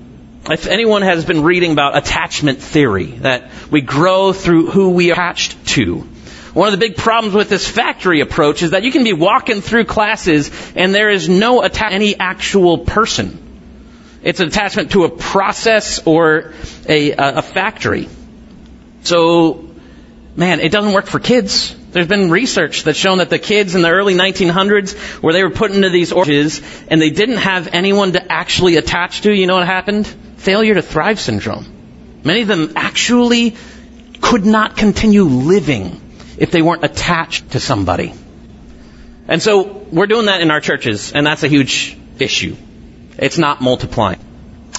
if 0.50 0.66
anyone 0.66 1.02
has 1.02 1.24
been 1.24 1.42
reading 1.42 1.72
about 1.72 1.96
attachment 1.96 2.60
theory, 2.60 3.06
that 3.06 3.50
we 3.70 3.80
grow 3.80 4.32
through 4.32 4.70
who 4.70 4.90
we 4.90 5.10
are 5.10 5.14
attached 5.14 5.66
to. 5.68 6.06
One 6.56 6.72
of 6.72 6.72
the 6.72 6.78
big 6.78 6.96
problems 6.96 7.34
with 7.34 7.50
this 7.50 7.68
factory 7.68 8.20
approach 8.20 8.62
is 8.62 8.70
that 8.70 8.82
you 8.82 8.90
can 8.90 9.04
be 9.04 9.12
walking 9.12 9.60
through 9.60 9.84
classes 9.84 10.50
and 10.74 10.94
there 10.94 11.10
is 11.10 11.28
no 11.28 11.62
attachment 11.62 11.90
to 11.90 11.94
any 11.94 12.18
actual 12.18 12.78
person. 12.78 13.42
It's 14.22 14.40
an 14.40 14.48
attachment 14.48 14.92
to 14.92 15.04
a 15.04 15.10
process 15.10 16.06
or 16.06 16.54
a, 16.88 17.12
a 17.12 17.42
factory. 17.42 18.08
So, 19.02 19.68
man, 20.34 20.60
it 20.60 20.72
doesn't 20.72 20.94
work 20.94 21.06
for 21.06 21.20
kids. 21.20 21.76
There's 21.90 22.08
been 22.08 22.30
research 22.30 22.84
that's 22.84 22.98
shown 22.98 23.18
that 23.18 23.30
the 23.30 23.38
kids 23.38 23.74
in 23.74 23.82
the 23.82 23.90
early 23.90 24.14
1900s, 24.14 24.96
where 25.22 25.32
they 25.32 25.44
were 25.44 25.50
put 25.50 25.72
into 25.72 25.90
these 25.90 26.12
orphanages 26.12 26.62
and 26.88 27.00
they 27.00 27.10
didn't 27.10 27.36
have 27.36 27.68
anyone 27.72 28.14
to 28.14 28.32
actually 28.32 28.76
attach 28.76 29.20
to, 29.22 29.32
you 29.32 29.46
know 29.46 29.56
what 29.56 29.66
happened? 29.66 30.12
Failure 30.46 30.74
to 30.74 30.82
thrive 30.82 31.18
syndrome. 31.18 31.66
Many 32.22 32.42
of 32.42 32.46
them 32.46 32.74
actually 32.76 33.56
could 34.20 34.46
not 34.46 34.76
continue 34.76 35.24
living 35.24 36.00
if 36.38 36.52
they 36.52 36.62
weren't 36.62 36.84
attached 36.84 37.50
to 37.50 37.58
somebody. 37.58 38.14
And 39.26 39.42
so 39.42 39.64
we're 39.90 40.06
doing 40.06 40.26
that 40.26 40.42
in 40.42 40.52
our 40.52 40.60
churches, 40.60 41.12
and 41.12 41.26
that's 41.26 41.42
a 41.42 41.48
huge 41.48 41.98
issue. 42.20 42.54
It's 43.18 43.38
not 43.38 43.60
multiplying. 43.60 44.20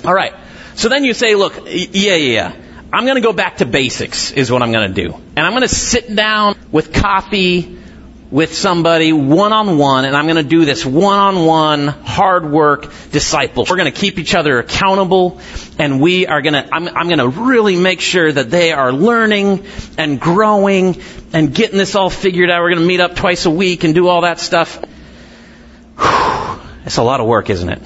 All 0.05 0.13
right. 0.13 0.33
So 0.75 0.87
then 0.87 1.03
you 1.03 1.13
say, 1.13 1.35
look, 1.35 1.57
yeah, 1.65 2.15
yeah, 2.15 2.15
yeah. 2.15 2.55
I'm 2.93 3.03
going 3.03 3.15
to 3.15 3.27
go 3.29 3.33
back 3.33 3.57
to 3.57 3.65
basics 3.65 4.31
is 4.31 4.49
what 4.49 4.61
I'm 4.61 4.71
going 4.71 4.93
to 4.93 5.07
do. 5.07 5.13
And 5.35 5.39
I'm 5.39 5.51
going 5.51 5.63
to 5.63 5.67
sit 5.67 6.15
down 6.15 6.55
with 6.71 6.93
coffee 6.93 7.76
with 8.29 8.53
somebody 8.53 9.13
one 9.13 9.53
on 9.53 9.77
one 9.77 10.03
and 10.03 10.15
I'm 10.15 10.25
going 10.25 10.35
to 10.37 10.43
do 10.43 10.65
this 10.65 10.85
one 10.85 11.17
on 11.17 11.45
one 11.45 11.87
hard 11.87 12.49
work 12.49 12.91
disciple. 13.11 13.65
We're 13.69 13.77
going 13.77 13.91
to 13.91 13.97
keep 13.97 14.19
each 14.19 14.35
other 14.35 14.59
accountable 14.59 15.39
and 15.79 16.01
we 16.01 16.27
are 16.27 16.41
going 16.41 16.53
to, 16.53 16.67
I'm, 16.73 16.87
I'm 16.89 17.07
going 17.07 17.19
to 17.19 17.29
really 17.29 17.77
make 17.77 18.01
sure 18.01 18.29
that 18.29 18.49
they 18.49 18.73
are 18.73 18.91
learning 18.91 19.65
and 19.97 20.19
growing 20.19 21.01
and 21.31 21.55
getting 21.55 21.77
this 21.77 21.95
all 21.95 22.09
figured 22.09 22.49
out. 22.49 22.61
We're 22.61 22.71
going 22.71 22.81
to 22.81 22.87
meet 22.87 22.99
up 22.99 23.15
twice 23.15 23.45
a 23.45 23.51
week 23.51 23.85
and 23.85 23.95
do 23.95 24.07
all 24.07 24.21
that 24.21 24.39
stuff. 24.39 24.75
Whew, 25.97 26.59
it's 26.85 26.97
a 26.97 27.03
lot 27.03 27.21
of 27.21 27.27
work, 27.27 27.49
isn't 27.49 27.69
it? 27.69 27.81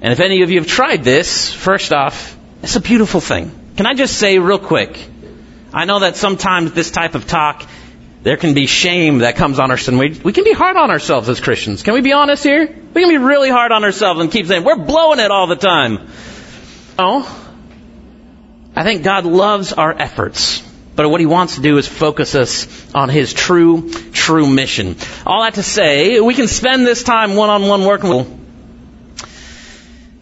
And 0.00 0.12
if 0.12 0.20
any 0.20 0.42
of 0.42 0.50
you 0.50 0.58
have 0.58 0.68
tried 0.68 1.04
this, 1.04 1.52
first 1.52 1.92
off, 1.92 2.36
it's 2.62 2.74
a 2.74 2.80
beautiful 2.80 3.20
thing. 3.20 3.52
Can 3.76 3.86
I 3.86 3.94
just 3.94 4.18
say 4.18 4.38
real 4.38 4.58
quick? 4.58 4.98
I 5.72 5.84
know 5.84 6.00
that 6.00 6.16
sometimes 6.16 6.72
this 6.72 6.90
type 6.90 7.14
of 7.14 7.26
talk, 7.26 7.64
there 8.22 8.36
can 8.36 8.54
be 8.54 8.66
shame 8.66 9.18
that 9.18 9.36
comes 9.36 9.58
on 9.58 9.70
us, 9.70 9.88
and 9.88 9.98
we, 9.98 10.10
we 10.10 10.32
can 10.32 10.44
be 10.44 10.52
hard 10.52 10.76
on 10.76 10.90
ourselves 10.90 11.28
as 11.28 11.40
Christians. 11.40 11.82
Can 11.82 11.94
we 11.94 12.00
be 12.00 12.12
honest 12.12 12.44
here? 12.44 12.66
We 12.66 13.00
can 13.00 13.08
be 13.08 13.18
really 13.18 13.50
hard 13.50 13.72
on 13.72 13.84
ourselves 13.84 14.20
and 14.20 14.30
keep 14.30 14.46
saying, 14.46 14.64
we're 14.64 14.76
blowing 14.76 15.20
it 15.20 15.30
all 15.30 15.46
the 15.46 15.56
time. 15.56 16.08
No. 16.98 17.26
I 18.76 18.84
think 18.84 19.02
God 19.02 19.24
loves 19.24 19.72
our 19.72 19.92
efforts. 19.92 20.62
But 20.96 21.08
what 21.08 21.20
he 21.20 21.26
wants 21.26 21.54
to 21.54 21.62
do 21.62 21.78
is 21.78 21.86
focus 21.86 22.34
us 22.34 22.94
on 22.94 23.08
his 23.08 23.32
true, 23.32 23.90
true 24.12 24.46
mission. 24.46 24.96
All 25.24 25.42
that 25.44 25.54
to 25.54 25.62
say, 25.62 26.20
we 26.20 26.34
can 26.34 26.46
spend 26.46 26.86
this 26.86 27.02
time 27.02 27.36
one-on-one 27.36 27.84
working 27.86 28.10
with 28.10 28.40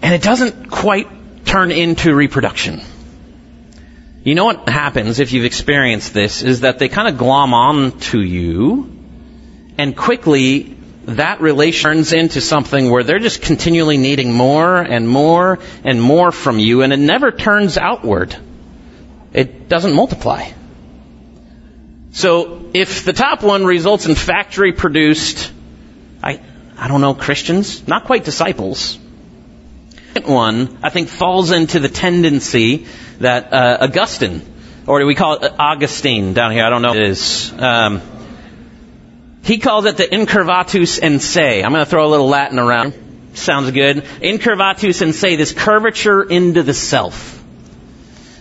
and 0.01 0.15
it 0.15 0.23
doesn't 0.23 0.71
quite 0.71 1.45
turn 1.45 1.71
into 1.71 2.15
reproduction. 2.15 2.81
You 4.29 4.35
know 4.35 4.45
what 4.45 4.69
happens 4.69 5.21
if 5.21 5.33
you've 5.33 5.47
experienced 5.47 6.13
this 6.13 6.43
is 6.43 6.61
that 6.61 6.79
they 6.79 6.91
kind 6.91 7.09
of 7.09 7.17
glom 7.17 7.55
on 7.55 7.99
to 8.11 8.21
you 8.21 8.95
and 9.79 9.97
quickly 9.97 10.77
that 11.07 11.41
relation 11.41 11.91
turns 11.93 12.13
into 12.13 12.43
something 12.43 12.91
where 12.91 13.03
they're 13.05 13.21
just 13.21 13.41
continually 13.41 13.97
needing 13.97 14.31
more 14.31 14.77
and 14.77 15.09
more 15.09 15.61
and 15.83 16.03
more 16.03 16.31
from 16.31 16.59
you 16.59 16.83
and 16.83 16.93
it 16.93 16.99
never 16.99 17.33
turns 17.33 17.79
outward. 17.79 18.37
It 19.33 19.67
doesn't 19.67 19.95
multiply. 19.95 20.51
So 22.11 22.69
if 22.75 23.07
the 23.07 23.15
top 23.15 23.43
one 23.43 23.65
results 23.65 24.05
in 24.05 24.15
factory 24.15 24.75
produced, 24.75 25.51
I, 26.23 26.43
I 26.77 26.89
don't 26.89 27.01
know, 27.01 27.15
Christians, 27.15 27.89
not 27.89 28.05
quite 28.05 28.25
disciples. 28.25 28.99
One, 30.29 30.79
I 30.83 30.91
think 30.91 31.09
falls 31.09 31.51
into 31.51 31.81
the 31.81 31.89
tendency 31.89 32.87
that 33.21 33.53
uh, 33.53 33.79
Augustine, 33.81 34.43
or 34.87 35.01
do 35.01 35.07
we 35.07 35.15
call 35.15 35.35
it 35.43 35.53
Augustine 35.59 36.35
down 36.35 36.53
here, 36.53 36.65
I 36.65 36.71
don't 36.71 36.83
know 36.83 36.89
what 36.89 36.99
it 36.99 37.09
is. 37.09 37.53
Um, 37.53 38.03
he 39.43 39.59
calls 39.59 39.87
it 39.87 39.97
the 39.97 40.05
incurvatus 40.05 40.99
in 40.99 41.21
se. 41.21 41.63
I'm 41.63 41.73
going 41.73 41.85
to 41.85 41.91
throw 41.91 42.07
a 42.07 42.11
little 42.11 42.29
Latin 42.29 42.59
around. 42.59 42.93
Sounds 43.35 43.71
good. 43.71 43.99
Incurvatus 43.99 45.01
in 45.01 45.13
se, 45.13 45.37
this 45.37 45.53
curvature 45.53 46.23
into 46.23 46.63
the 46.63 46.75
self. 46.75 47.43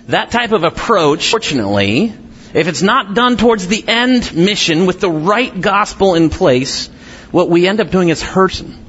That 0.08 0.32
type 0.32 0.52
of 0.52 0.64
approach, 0.64 1.30
fortunately, 1.30 2.14
if 2.54 2.68
it's 2.68 2.82
not 2.82 3.14
done 3.14 3.38
towards 3.38 3.68
the 3.68 3.88
end 3.88 4.36
mission 4.36 4.86
with 4.86 5.00
the 5.00 5.10
right 5.10 5.60
gospel 5.60 6.16
in 6.16 6.30
place, 6.30 6.88
what 7.32 7.50
we 7.50 7.68
end 7.68 7.80
up 7.80 7.92
doing 7.92 8.10
is 8.10 8.22
hurting. 8.22 8.87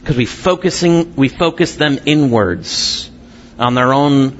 Because 0.00 0.16
we 0.16 0.26
focusing, 0.26 1.14
we 1.14 1.28
focus 1.28 1.76
them 1.76 1.98
inwards 2.06 3.10
on 3.58 3.74
their 3.74 3.92
own 3.92 4.38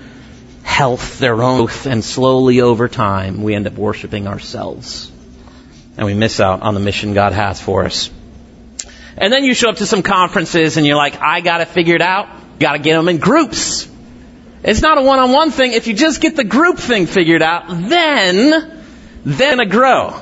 health, 0.62 1.18
their 1.18 1.42
own 1.42 1.58
growth, 1.58 1.86
and 1.86 2.02
slowly 2.02 2.60
over 2.60 2.88
time 2.88 3.42
we 3.42 3.54
end 3.54 3.66
up 3.66 3.74
worshiping 3.74 4.26
ourselves. 4.26 5.12
And 5.96 6.06
we 6.06 6.14
miss 6.14 6.40
out 6.40 6.62
on 6.62 6.74
the 6.74 6.80
mission 6.80 7.12
God 7.12 7.32
has 7.34 7.60
for 7.60 7.84
us. 7.84 8.10
And 9.18 9.32
then 9.32 9.44
you 9.44 9.52
show 9.52 9.68
up 9.68 9.76
to 9.76 9.86
some 9.86 10.02
conferences 10.02 10.78
and 10.78 10.86
you're 10.86 10.96
like, 10.96 11.20
I 11.20 11.40
got 11.40 11.60
it 11.60 11.68
figured 11.68 12.00
out. 12.00 12.58
Got 12.58 12.72
to 12.72 12.78
get 12.78 12.96
them 12.96 13.08
in 13.08 13.18
groups. 13.18 13.86
It's 14.62 14.80
not 14.80 14.96
a 14.96 15.02
one-on-one 15.02 15.50
thing. 15.50 15.72
If 15.72 15.86
you 15.86 15.94
just 15.94 16.20
get 16.20 16.36
the 16.36 16.44
group 16.44 16.78
thing 16.78 17.06
figured 17.06 17.42
out, 17.42 17.64
then, 17.68 18.82
then 19.24 19.60
a 19.60 19.66
grow. 19.66 20.20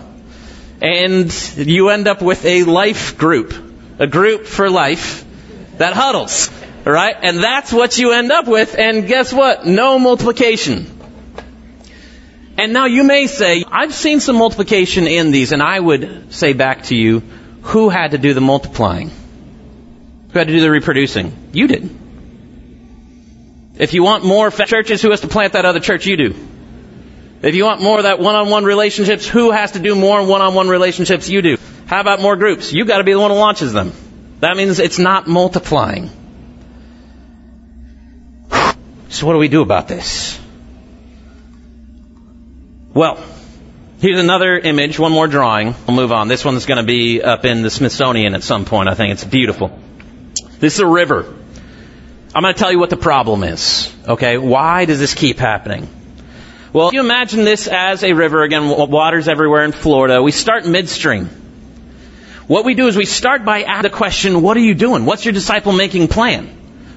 And 0.81 1.33
you 1.57 1.91
end 1.91 2.09
up 2.09 2.23
with 2.23 2.45
a 2.45 2.65
life 2.65 3.19
group. 3.19 3.55
A 4.01 4.07
group 4.07 4.47
for 4.47 4.71
life 4.71 5.25
that 5.79 5.95
huddles. 5.95 6.51
Right? 6.85 7.17
And 7.21 7.39
that's 7.39 7.73
what 7.73 7.99
you 7.99 8.13
end 8.13 8.33
up 8.33 8.47
with. 8.47 8.79
And 8.79 9.07
guess 9.07 9.33
what? 9.33 9.67
No 9.67 9.99
multiplication. 9.99 10.87
And 12.57 12.73
now 12.73 12.87
you 12.87 13.05
may 13.05 13.27
say, 13.27 13.65
I've 13.71 13.95
seen 13.95 14.21
some 14.21 14.37
multiplication 14.37 15.07
in 15.07 15.31
these, 15.31 15.53
and 15.53 15.63
I 15.63 15.79
would 15.79 16.33
say 16.33 16.55
back 16.55 16.85
to 16.85 16.97
you, 16.97 17.21
who 17.63 17.89
had 17.89 18.13
to 18.13 18.19
do 18.19 18.35
the 18.35 18.41
multiplying? 18.41 19.11
Who 20.33 20.39
had 20.39 20.49
to 20.49 20.53
do 20.53 20.61
the 20.61 20.71
reproducing? 20.71 21.51
You 21.53 21.69
did. 21.69 21.89
If 23.77 23.95
you 23.95 24.03
want 24.03 24.25
more 24.25 24.51
churches, 24.51 25.01
who 25.01 25.11
has 25.11 25.21
to 25.21 25.29
plant 25.29 25.53
that 25.53 25.65
other 25.65 25.79
church? 25.79 26.07
You 26.07 26.17
do. 26.17 26.35
If 27.43 27.55
you 27.55 27.65
want 27.65 27.81
more 27.81 27.99
of 27.99 28.03
that 28.03 28.19
one-on-one 28.19 28.65
relationships, 28.65 29.29
who 29.29 29.53
has 29.53 29.73
to 29.73 29.79
do 29.79 29.95
more 29.95 30.27
one-on-one 30.27 30.69
relationships? 30.69 31.29
You 31.29 31.43
do. 31.43 31.59
How 31.87 32.01
about 32.01 32.21
more 32.21 32.35
groups? 32.35 32.73
You've 32.73 32.89
got 32.89 32.99
to 32.99 33.05
be 33.05 33.13
the 33.13 33.21
one 33.21 33.31
who 33.31 33.37
launches 33.37 33.73
them. 33.73 33.93
That 34.41 34.57
means 34.57 34.79
it's 34.79 34.99
not 34.99 35.27
multiplying. 35.27 36.11
So 39.09 39.27
what 39.27 39.33
do 39.33 39.39
we 39.39 39.49
do 39.49 39.63
about 39.63 39.89
this? 39.89 40.39
Well, 42.95 43.19
here's 44.01 44.19
another 44.19 44.59
image, 44.59 44.99
one 44.99 45.13
more 45.13 45.27
drawing. 45.27 45.75
We'll 45.87 45.97
move 45.97 46.13
on. 46.13 46.29
This 46.29 46.45
one's 46.45 46.67
going 46.67 46.79
to 46.79 46.85
be 46.87 47.23
up 47.23 47.45
in 47.45 47.63
the 47.63 47.71
Smithsonian 47.71 48.35
at 48.35 48.43
some 48.43 48.65
point. 48.65 48.89
I 48.89 48.95
think 48.95 49.13
it's 49.13 49.25
beautiful. 49.25 49.77
This 50.61 50.75
is 50.75 50.81
a 50.81 50.87
river. 50.87 51.35
I'm 52.35 52.43
going 52.43 52.55
to 52.55 52.59
tell 52.59 52.71
you 52.71 52.79
what 52.79 52.91
the 52.91 52.97
problem 52.97 53.43
is. 53.43 53.93
Okay? 54.07 54.37
Why 54.39 54.85
does 54.85 54.99
this 54.99 55.15
keep 55.15 55.39
happening? 55.39 55.89
Well, 56.73 56.89
if 56.89 56.95
you 56.95 57.01
imagine 57.01 57.45
this 57.45 57.67
as 57.67 58.05
a 58.05 58.13
river, 58.13 58.43
again, 58.43 58.69
water's 58.69 59.27
everywhere 59.27 59.65
in 59.65 59.73
Florida. 59.73 60.23
We 60.23 60.33
start 60.33 60.67
midstream. 60.67 61.31
What 62.49 62.65
we 62.65 62.75
do 62.75 62.87
is 62.87 62.97
we 62.97 63.05
start 63.05 63.45
by 63.45 63.63
asking 63.63 63.83
the 63.83 63.97
question, 63.97 64.43
what 64.43 64.57
are 64.57 64.61
you 64.61 64.75
doing? 64.75 65.05
What's 65.05 65.27
your 65.27 65.35
disciple 65.35 65.73
making 65.73 66.09
plan? 66.09 66.47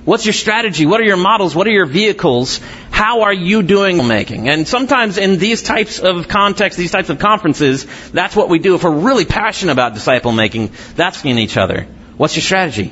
What's 0.05 0.25
your 0.25 0.33
strategy? 0.33 0.85
What 0.85 1.01
are 1.01 1.03
your 1.03 1.17
models? 1.17 1.53
What 1.53 1.67
are 1.67 1.71
your 1.71 1.85
vehicles? 1.85 2.61
How 2.89 3.23
are 3.23 3.33
you 3.33 3.61
doing 3.61 4.07
making? 4.07 4.47
And 4.47 4.65
sometimes 4.65 5.17
in 5.17 5.37
these 5.37 5.61
types 5.61 5.99
of 5.99 6.29
contexts, 6.29 6.79
these 6.79 6.91
types 6.91 7.09
of 7.09 7.19
conferences, 7.19 7.85
that's 8.11 8.33
what 8.33 8.47
we 8.47 8.59
do. 8.59 8.75
If 8.75 8.85
we're 8.85 8.91
really 8.91 9.25
passionate 9.25 9.73
about 9.73 9.93
disciple 9.93 10.31
making, 10.31 10.71
that's 10.95 11.25
in 11.25 11.37
each 11.37 11.57
other. 11.57 11.85
What's 12.15 12.37
your 12.37 12.43
strategy? 12.43 12.87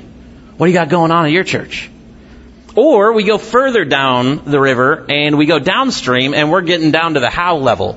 What 0.57 0.67
do 0.67 0.71
you 0.73 0.77
got 0.77 0.89
going 0.89 1.11
on 1.11 1.25
at 1.25 1.31
your 1.31 1.45
church? 1.45 1.89
Or 2.75 3.13
we 3.13 3.23
go 3.23 3.37
further 3.37 3.85
down 3.85 4.43
the 4.43 4.59
river 4.59 5.05
and 5.09 5.37
we 5.37 5.45
go 5.45 5.59
downstream 5.59 6.33
and 6.33 6.51
we're 6.51 6.61
getting 6.61 6.91
down 6.91 7.13
to 7.13 7.21
the 7.21 7.29
how 7.29 7.55
level. 7.55 7.93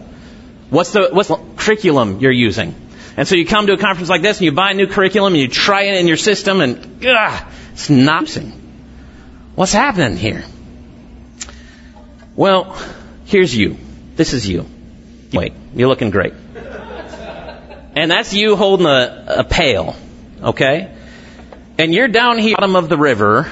What's 0.70 0.92
the, 0.92 1.09
what's 1.11 1.29
the 1.29 1.37
curriculum 1.57 2.20
you're 2.20 2.31
using? 2.31 2.77
And 3.16 3.29
so 3.29 3.37
you 3.37 3.46
come 3.46 3.66
to 3.66 3.75
a 3.75 3.79
conference 3.79 4.09
like 4.09 4.22
this 4.22 4.38
and 4.38 4.44
you 4.46 4.53
buy 4.53 4.70
a 4.70 4.75
new 4.75 4.87
curriculum 4.87 5.35
and 5.35 5.40
you 5.40 5.48
try 5.48 5.83
it 5.85 6.01
in 6.01 6.07
your 6.07 6.16
system 6.16 6.61
and, 6.61 7.05
ugh, 7.07 7.53
it's 7.72 7.90
not 7.90 8.22
using. 8.22 8.53
What's 9.55 9.72
happening 9.72 10.16
here? 10.16 10.44
Well, 12.35 12.77
here's 13.27 13.55
you. 13.55 13.77
This 14.16 14.33
is 14.33 14.48
you. 14.48 14.66
Wait, 15.33 15.53
you're 15.75 15.88
looking 15.88 16.11
great. 16.11 16.35
And 17.94 18.11
that's 18.11 18.33
you 18.33 18.57
holding 18.57 18.87
a, 18.87 19.25
a 19.40 19.44
pail, 19.44 19.94
okay? 20.42 20.96
and 21.79 21.92
you're 21.92 22.09
down 22.09 22.38
here 22.38 22.55
bottom 22.55 22.77
of 22.77 22.88
the 22.88 22.96
river, 22.96 23.51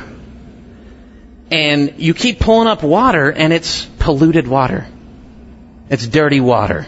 and 1.50 1.94
you 1.98 2.14
keep 2.14 2.38
pulling 2.38 2.68
up 2.68 2.82
water, 2.82 3.30
and 3.30 3.52
it's 3.52 3.84
polluted 3.84 4.46
water. 4.46 4.86
It's 5.88 6.06
dirty 6.06 6.40
water. 6.40 6.86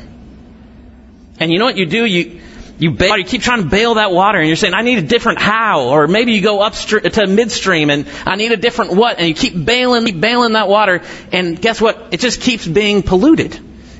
And 1.41 1.51
you 1.51 1.59
know 1.59 1.65
what 1.65 1.77
you 1.77 1.87
do? 1.87 2.05
You 2.05 2.41
you 2.83 2.91
you 2.99 3.25
keep 3.25 3.43
trying 3.43 3.63
to 3.63 3.69
bail 3.69 3.95
that 3.95 4.11
water, 4.11 4.39
and 4.39 4.49
you're 4.49 4.57
saying, 4.57 4.75
"I 4.75 4.83
need 4.83 4.99
a 4.99 5.03
different 5.03 5.39
how," 5.39 5.83
or 5.83 6.09
maybe 6.09 6.33
you 6.33 6.41
go 6.41 6.61
upstream 6.61 7.03
to 7.03 7.27
midstream, 7.29 7.91
and 7.91 8.07
I 8.27 8.35
need 8.35 8.51
a 8.51 8.57
different 8.57 8.93
what, 8.93 9.19
and 9.19 9.29
you 9.29 9.35
keep 9.35 9.65
bailing, 9.65 10.05
keep 10.05 10.21
bailing 10.21 10.55
that 10.55 10.69
water, 10.69 11.03
and 11.31 11.61
guess 11.61 11.81
what? 11.81 12.09
It 12.11 12.19
just 12.19 12.41
keeps 12.41 12.67
being 12.67 13.03
polluted. 13.03 13.57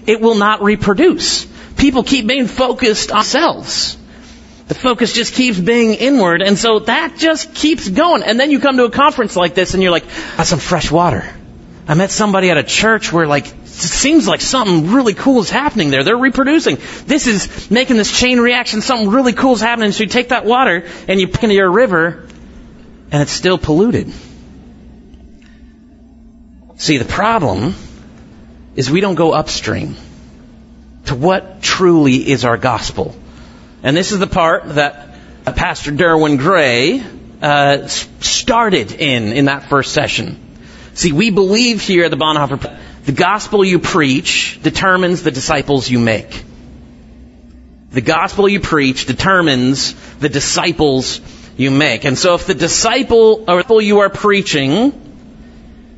It 0.07 0.21
will 0.21 0.35
not 0.35 0.65
reproduce. 0.65 1.47
People 1.77 2.03
keep 2.03 2.27
being 2.27 2.49
focused 2.49 3.13
on 3.13 3.19
themselves. 3.19 3.97
The 4.67 4.75
focus 4.75 5.13
just 5.13 5.35
keeps 5.35 5.61
being 5.61 5.95
inward, 5.95 6.43
and 6.43 6.59
so 6.59 6.81
that 6.81 7.19
just 7.19 7.55
keeps 7.55 7.89
going. 7.89 8.25
And 8.25 8.41
then 8.41 8.51
you 8.51 8.59
come 8.59 8.79
to 8.79 8.85
a 8.85 8.91
conference 8.91 9.37
like 9.37 9.55
this, 9.55 9.75
and 9.75 9.83
you're 9.83 9.93
like, 9.93 10.07
"That's 10.37 10.51
some 10.51 10.59
fresh 10.59 10.91
water." 10.91 11.25
I 11.87 11.95
met 11.95 12.11
somebody 12.11 12.51
at 12.51 12.57
a 12.57 12.63
church 12.63 13.13
where 13.13 13.27
like 13.27 13.47
seems 13.73 14.29
like 14.29 14.41
something 14.41 14.93
really 14.93 15.15
cool 15.15 15.41
is 15.41 15.51
happening 15.51 15.91
there. 15.91 16.05
They're 16.05 16.17
reproducing. 16.17 16.77
This 17.07 17.27
is 17.27 17.71
making 17.71 17.97
this 17.97 18.19
chain 18.19 18.39
reaction. 18.39 18.83
Something 18.83 19.09
really 19.09 19.33
cool 19.33 19.55
is 19.55 19.61
happening. 19.61 19.93
So 19.93 20.05
you 20.05 20.09
take 20.09 20.29
that 20.29 20.45
water 20.45 20.87
and 21.09 21.21
you 21.21 21.29
put 21.29 21.41
it 21.41 21.45
into 21.45 21.55
your 21.57 21.71
river, 21.71 22.29
and 23.11 23.23
it's 23.23 23.33
still 23.33 23.59
polluted. 23.59 24.13
See, 26.77 26.99
the 26.99 27.05
problem 27.05 27.75
is 28.75 28.91
we 28.91 29.01
don't 29.01 29.15
go 29.15 29.33
upstream 29.33 29.97
to 31.07 31.15
what 31.15 31.63
truly 31.63 32.29
is 32.29 32.45
our 32.45 32.57
gospel. 32.57 33.15
And 33.83 33.97
this 33.97 34.13
is 34.13 34.19
the 34.19 34.27
part 34.27 34.69
that 34.75 35.15
Pastor 35.45 35.93
Derwin 35.93 36.39
Gray 36.39 37.03
uh, 37.41 37.87
started 37.89 38.93
in 38.93 39.33
in 39.33 39.47
that 39.47 39.69
first 39.69 39.93
session. 39.93 40.39
See, 40.95 41.13
we 41.13 41.31
believe 41.31 41.81
here 41.81 42.05
at 42.05 42.11
the 42.11 42.17
Bonhoeffer, 42.17 42.79
the 43.05 43.13
gospel 43.13 43.65
you 43.65 43.79
preach 43.79 44.61
determines 44.63 45.23
the 45.23 45.31
disciples 45.31 45.91
you 45.91 45.99
make. 45.99 46.45
The 47.91 48.01
gospel 48.01 48.49
you 48.49 48.61
preach 48.61 49.07
determines 49.07 49.95
the 50.19 50.29
disciples 50.29 51.21
you 51.57 51.71
make. 51.71 52.05
And 52.05 52.17
so 52.17 52.35
if 52.35 52.47
the 52.47 52.55
disciple 52.55 53.45
or 53.49 53.83
you 53.83 53.99
are 54.01 54.09
preaching, 54.09 54.93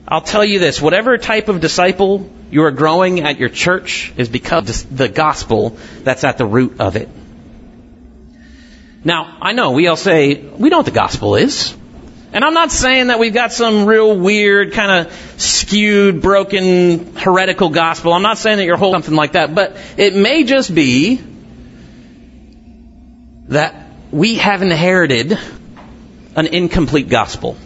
I'll 0.09 0.23
tell 0.23 0.45
you 0.45 0.59
this, 0.59 0.81
whatever 0.81 1.19
type 1.19 1.49
of 1.49 1.61
disciple 1.61 2.31
you 2.51 2.65
are 2.65 2.71
growing 2.71 3.21
at 3.21 3.39
your 3.39 3.49
church 3.49 4.13
is 4.17 4.29
because 4.29 4.85
the 4.85 5.09
gospel 5.09 5.77
that's 6.03 6.25
at 6.25 6.39
the 6.39 6.47
root 6.47 6.81
of 6.81 6.97
it. 6.97 7.09
Now, 9.05 9.37
I 9.43 9.53
know 9.53 9.73
we 9.73 9.87
all 9.87 9.97
say, 9.97 10.35
we 10.35 10.71
know 10.71 10.79
what 10.79 10.87
the 10.87 10.93
gospel 10.93 11.37
is. 11.37 11.77
And 12.35 12.45
I'm 12.45 12.53
not 12.53 12.73
saying 12.73 13.07
that 13.07 13.21
we've 13.21 13.33
got 13.33 13.53
some 13.53 13.87
real 13.87 14.19
weird, 14.19 14.73
kind 14.73 15.07
of 15.07 15.41
skewed, 15.41 16.21
broken, 16.21 17.15
heretical 17.15 17.69
gospel. 17.69 18.13
I'm 18.13 18.23
not 18.23 18.39
saying 18.39 18.57
that 18.57 18.65
you're 18.65 18.77
holding 18.77 19.03
something 19.03 19.17
like 19.17 19.33
that. 19.33 19.55
But 19.55 19.77
it 19.97 20.17
may 20.17 20.43
just 20.43 20.75
be 20.75 21.23
that 23.49 23.87
we 24.11 24.35
have 24.35 24.63
inherited 24.63 25.39
an 26.35 26.49
incomplete 26.49 27.09
gospel. 27.09 27.57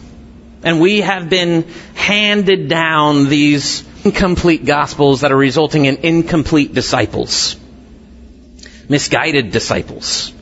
And 0.62 0.83
we 0.83 1.00
have 1.00 1.31
been 1.31 1.62
handed 1.94 2.68
down 2.68 3.31
these 3.31 3.88
incomplete 4.04 4.66
gospels 4.66 5.22
that 5.22 5.33
are 5.33 5.37
resulting 5.37 5.87
in 5.87 5.96
incomplete 5.98 6.74
disciples. 6.74 7.57
Misguided 8.87 9.50
disciples. 9.50 10.35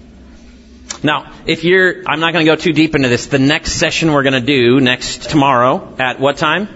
Now, 1.02 1.32
if 1.46 1.64
you're, 1.64 2.02
I'm 2.06 2.20
not 2.20 2.32
going 2.32 2.44
to 2.44 2.50
go 2.50 2.56
too 2.56 2.72
deep 2.72 2.94
into 2.94 3.08
this. 3.08 3.26
The 3.26 3.38
next 3.38 3.72
session 3.72 4.12
we're 4.12 4.22
going 4.22 4.40
to 4.40 4.40
do 4.40 4.80
next 4.80 5.30
tomorrow 5.30 5.94
at 5.98 6.18
what 6.20 6.36
time? 6.36 6.68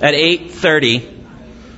At 0.00 0.14
8:30. 0.14 1.12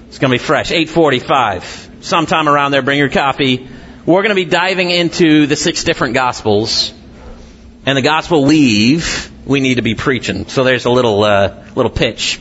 It's 0.09 0.19
going 0.19 0.31
to 0.31 0.35
be 0.35 0.45
fresh. 0.45 0.71
8:45. 0.71 2.05
Sometime 2.05 2.49
around 2.49 2.71
there. 2.71 2.83
Bring 2.83 2.99
your 2.99 3.11
coffee. 3.11 3.69
We're 4.05 4.23
going 4.23 4.35
to 4.37 4.43
be 4.45 4.45
diving 4.45 4.91
into 4.91 5.47
the 5.47 5.57
six 5.57 5.83
different 5.83 6.15
gospels, 6.15 6.93
and 7.85 7.99
the 7.99 8.03
gospel 8.03 8.45
leave 8.45 9.33
we 9.45 9.61
need 9.61 9.77
to 9.77 9.83
be 9.83 9.95
preaching. 9.95 10.47
So 10.47 10.65
there's 10.65 10.85
a 10.85 10.91
little 10.91 11.25
uh, 11.25 11.65
little 11.75 11.91
pitch. 11.91 12.41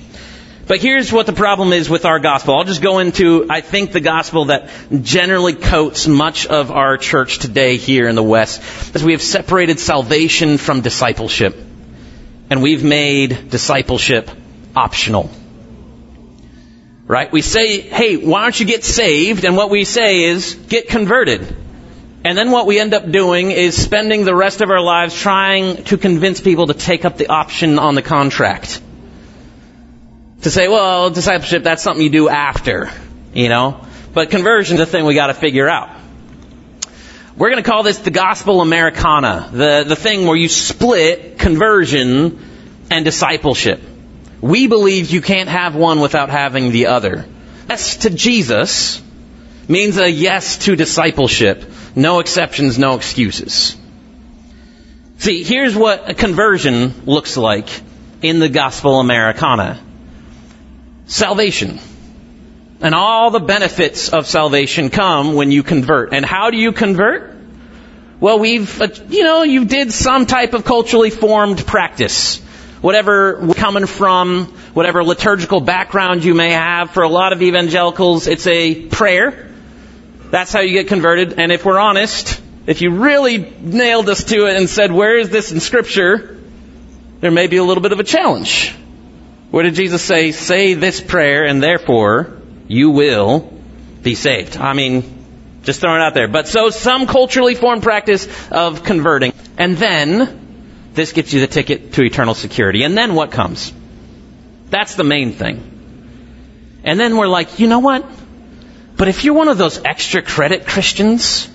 But 0.67 0.81
here's 0.81 1.13
what 1.13 1.27
the 1.27 1.33
problem 1.33 1.73
is 1.73 1.89
with 1.91 2.05
our 2.05 2.19
gospel. 2.19 2.57
I'll 2.57 2.63
just 2.63 2.81
go 2.81 2.97
into, 2.97 3.45
I 3.49 3.61
think, 3.61 3.91
the 3.91 3.99
gospel 3.99 4.45
that 4.45 4.71
generally 5.03 5.53
coats 5.53 6.07
much 6.07 6.47
of 6.47 6.71
our 6.71 6.97
church 6.97 7.37
today 7.37 7.77
here 7.77 8.07
in 8.07 8.15
the 8.15 8.23
West. 8.23 8.63
Is 8.95 9.03
we 9.03 9.11
have 9.11 9.21
separated 9.21 9.79
salvation 9.79 10.57
from 10.57 10.81
discipleship. 10.81 11.55
And 12.49 12.63
we've 12.63 12.83
made 12.83 13.49
discipleship 13.51 14.29
optional. 14.75 15.29
Right? 17.05 17.31
We 17.31 17.43
say, 17.43 17.81
hey, 17.81 18.17
why 18.17 18.41
don't 18.41 18.59
you 18.59 18.65
get 18.65 18.83
saved? 18.83 19.45
And 19.45 19.55
what 19.55 19.69
we 19.69 19.85
say 19.85 20.23
is, 20.23 20.55
get 20.55 20.89
converted. 20.89 21.55
And 22.23 22.35
then 22.35 22.49
what 22.49 22.65
we 22.65 22.79
end 22.79 22.95
up 22.95 23.11
doing 23.11 23.51
is 23.51 23.79
spending 23.79 24.25
the 24.25 24.35
rest 24.35 24.61
of 24.61 24.71
our 24.71 24.81
lives 24.81 25.13
trying 25.13 25.83
to 25.85 25.97
convince 25.99 26.41
people 26.41 26.67
to 26.67 26.73
take 26.73 27.05
up 27.05 27.17
the 27.17 27.27
option 27.27 27.77
on 27.77 27.93
the 27.93 28.01
contract 28.01 28.81
to 30.45 30.51
say, 30.51 30.67
well, 30.67 31.09
discipleship, 31.09 31.63
that's 31.63 31.81
something 31.81 32.03
you 32.03 32.11
do 32.11 32.29
after, 32.29 32.91
you 33.33 33.49
know. 33.49 33.83
But 34.13 34.29
conversion 34.29 34.75
is 34.75 34.81
a 34.81 34.85
thing 34.85 35.03
we 35.05 35.15
got 35.15 35.27
to 35.27 35.33
figure 35.33 35.67
out. 35.67 35.89
We're 37.35 37.49
to 37.55 37.63
call 37.63 37.81
this 37.81 37.97
the 37.97 38.11
gospel 38.11 38.61
Americana, 38.61 39.49
the, 39.51 39.85
the 39.87 39.95
thing 39.95 40.27
where 40.27 40.37
you 40.37 40.47
split 40.47 41.39
conversion 41.39 42.47
and 42.91 43.03
discipleship. 43.03 43.81
We 44.39 44.67
believe 44.67 45.09
you 45.09 45.19
can't 45.19 45.49
have 45.49 45.75
one 45.75 45.99
without 45.99 46.29
having 46.29 46.71
the 46.71 46.87
other. 46.87 47.25
Yes 47.67 47.97
to 47.97 48.11
Jesus 48.11 49.01
means 49.67 49.97
a 49.97 50.07
yes 50.07 50.59
to 50.65 50.75
discipleship. 50.75 51.63
No 51.95 52.19
exceptions, 52.19 52.77
no 52.77 52.97
excuses. 52.97 53.75
See, 55.17 55.41
here's 55.41 55.75
what 55.75 56.07
a 56.07 56.13
conversion 56.13 56.93
looks 57.07 57.35
like 57.35 57.67
in 58.21 58.37
the 58.37 58.47
gospel 58.47 58.99
Americana 58.99 59.81
salvation. 61.05 61.79
And 62.81 62.93
all 62.93 63.31
the 63.31 63.39
benefits 63.39 64.09
of 64.09 64.27
salvation 64.27 64.89
come 64.89 65.33
when 65.33 65.51
you 65.51 65.63
convert. 65.63 66.13
And 66.13 66.25
how 66.25 66.51
do 66.51 66.57
you 66.57 66.71
convert? 66.71 67.35
Well, 68.19 68.39
we've, 68.39 68.81
uh, 68.81 68.87
you 69.09 69.23
know, 69.23 69.43
you 69.43 69.65
did 69.65 69.91
some 69.91 70.25
type 70.25 70.53
of 70.53 70.65
culturally 70.65 71.09
formed 71.09 71.65
practice. 71.65 72.39
Whatever 72.81 73.53
coming 73.53 73.85
from, 73.87 74.45
whatever 74.73 75.03
liturgical 75.03 75.61
background 75.61 76.23
you 76.23 76.33
may 76.33 76.51
have, 76.51 76.91
for 76.91 77.03
a 77.03 77.09
lot 77.09 77.33
of 77.33 77.41
evangelicals, 77.41 78.27
it's 78.27 78.45
a 78.47 78.85
prayer. 78.87 79.49
That's 80.31 80.51
how 80.51 80.61
you 80.61 80.73
get 80.73 80.87
converted. 80.87 81.39
And 81.39 81.51
if 81.51 81.65
we're 81.65 81.79
honest, 81.79 82.41
if 82.67 82.81
you 82.81 82.91
really 82.91 83.37
nailed 83.37 84.09
us 84.09 84.23
to 84.25 84.47
it 84.47 84.57
and 84.57 84.69
said, 84.69 84.91
where 84.91 85.17
is 85.17 85.29
this 85.29 85.51
in 85.51 85.59
scripture? 85.59 86.39
There 87.21 87.31
may 87.31 87.47
be 87.47 87.57
a 87.57 87.63
little 87.63 87.81
bit 87.81 87.91
of 87.91 87.99
a 87.99 88.03
challenge. 88.03 88.75
Where 89.55 89.63
did 89.63 89.75
Jesus 89.75 90.01
say, 90.01 90.33
say 90.33 90.73
this 90.73 90.99
prayer 90.99 91.45
and 91.45 91.63
therefore 91.63 92.41
you 92.67 92.89
will 92.89 93.53
be 94.01 94.13
saved? 94.13 94.57
I 94.57 94.73
mean, 94.73 95.63
just 95.63 95.79
throwing 95.79 96.01
it 96.01 96.03
out 96.03 96.13
there. 96.13 96.27
But 96.27 96.49
so 96.49 96.71
some 96.71 97.07
culturally 97.07 97.55
formed 97.55 97.81
practice 97.81 98.27
of 98.51 98.83
converting. 98.83 99.31
And 99.57 99.77
then 99.77 100.89
this 100.93 101.13
gets 101.13 101.31
you 101.31 101.39
the 101.39 101.47
ticket 101.47 101.93
to 101.93 102.03
eternal 102.03 102.33
security. 102.35 102.83
And 102.83 102.97
then 102.97 103.15
what 103.15 103.31
comes? 103.31 103.71
That's 104.71 104.95
the 104.95 105.05
main 105.05 105.31
thing. 105.31 106.81
And 106.83 106.99
then 106.99 107.15
we're 107.15 107.29
like, 107.29 107.57
you 107.57 107.67
know 107.67 107.79
what? 107.79 108.05
But 108.97 109.07
if 109.07 109.23
you're 109.23 109.35
one 109.35 109.47
of 109.47 109.57
those 109.57 109.81
extra 109.85 110.21
credit 110.21 110.67
Christians, 110.67 111.47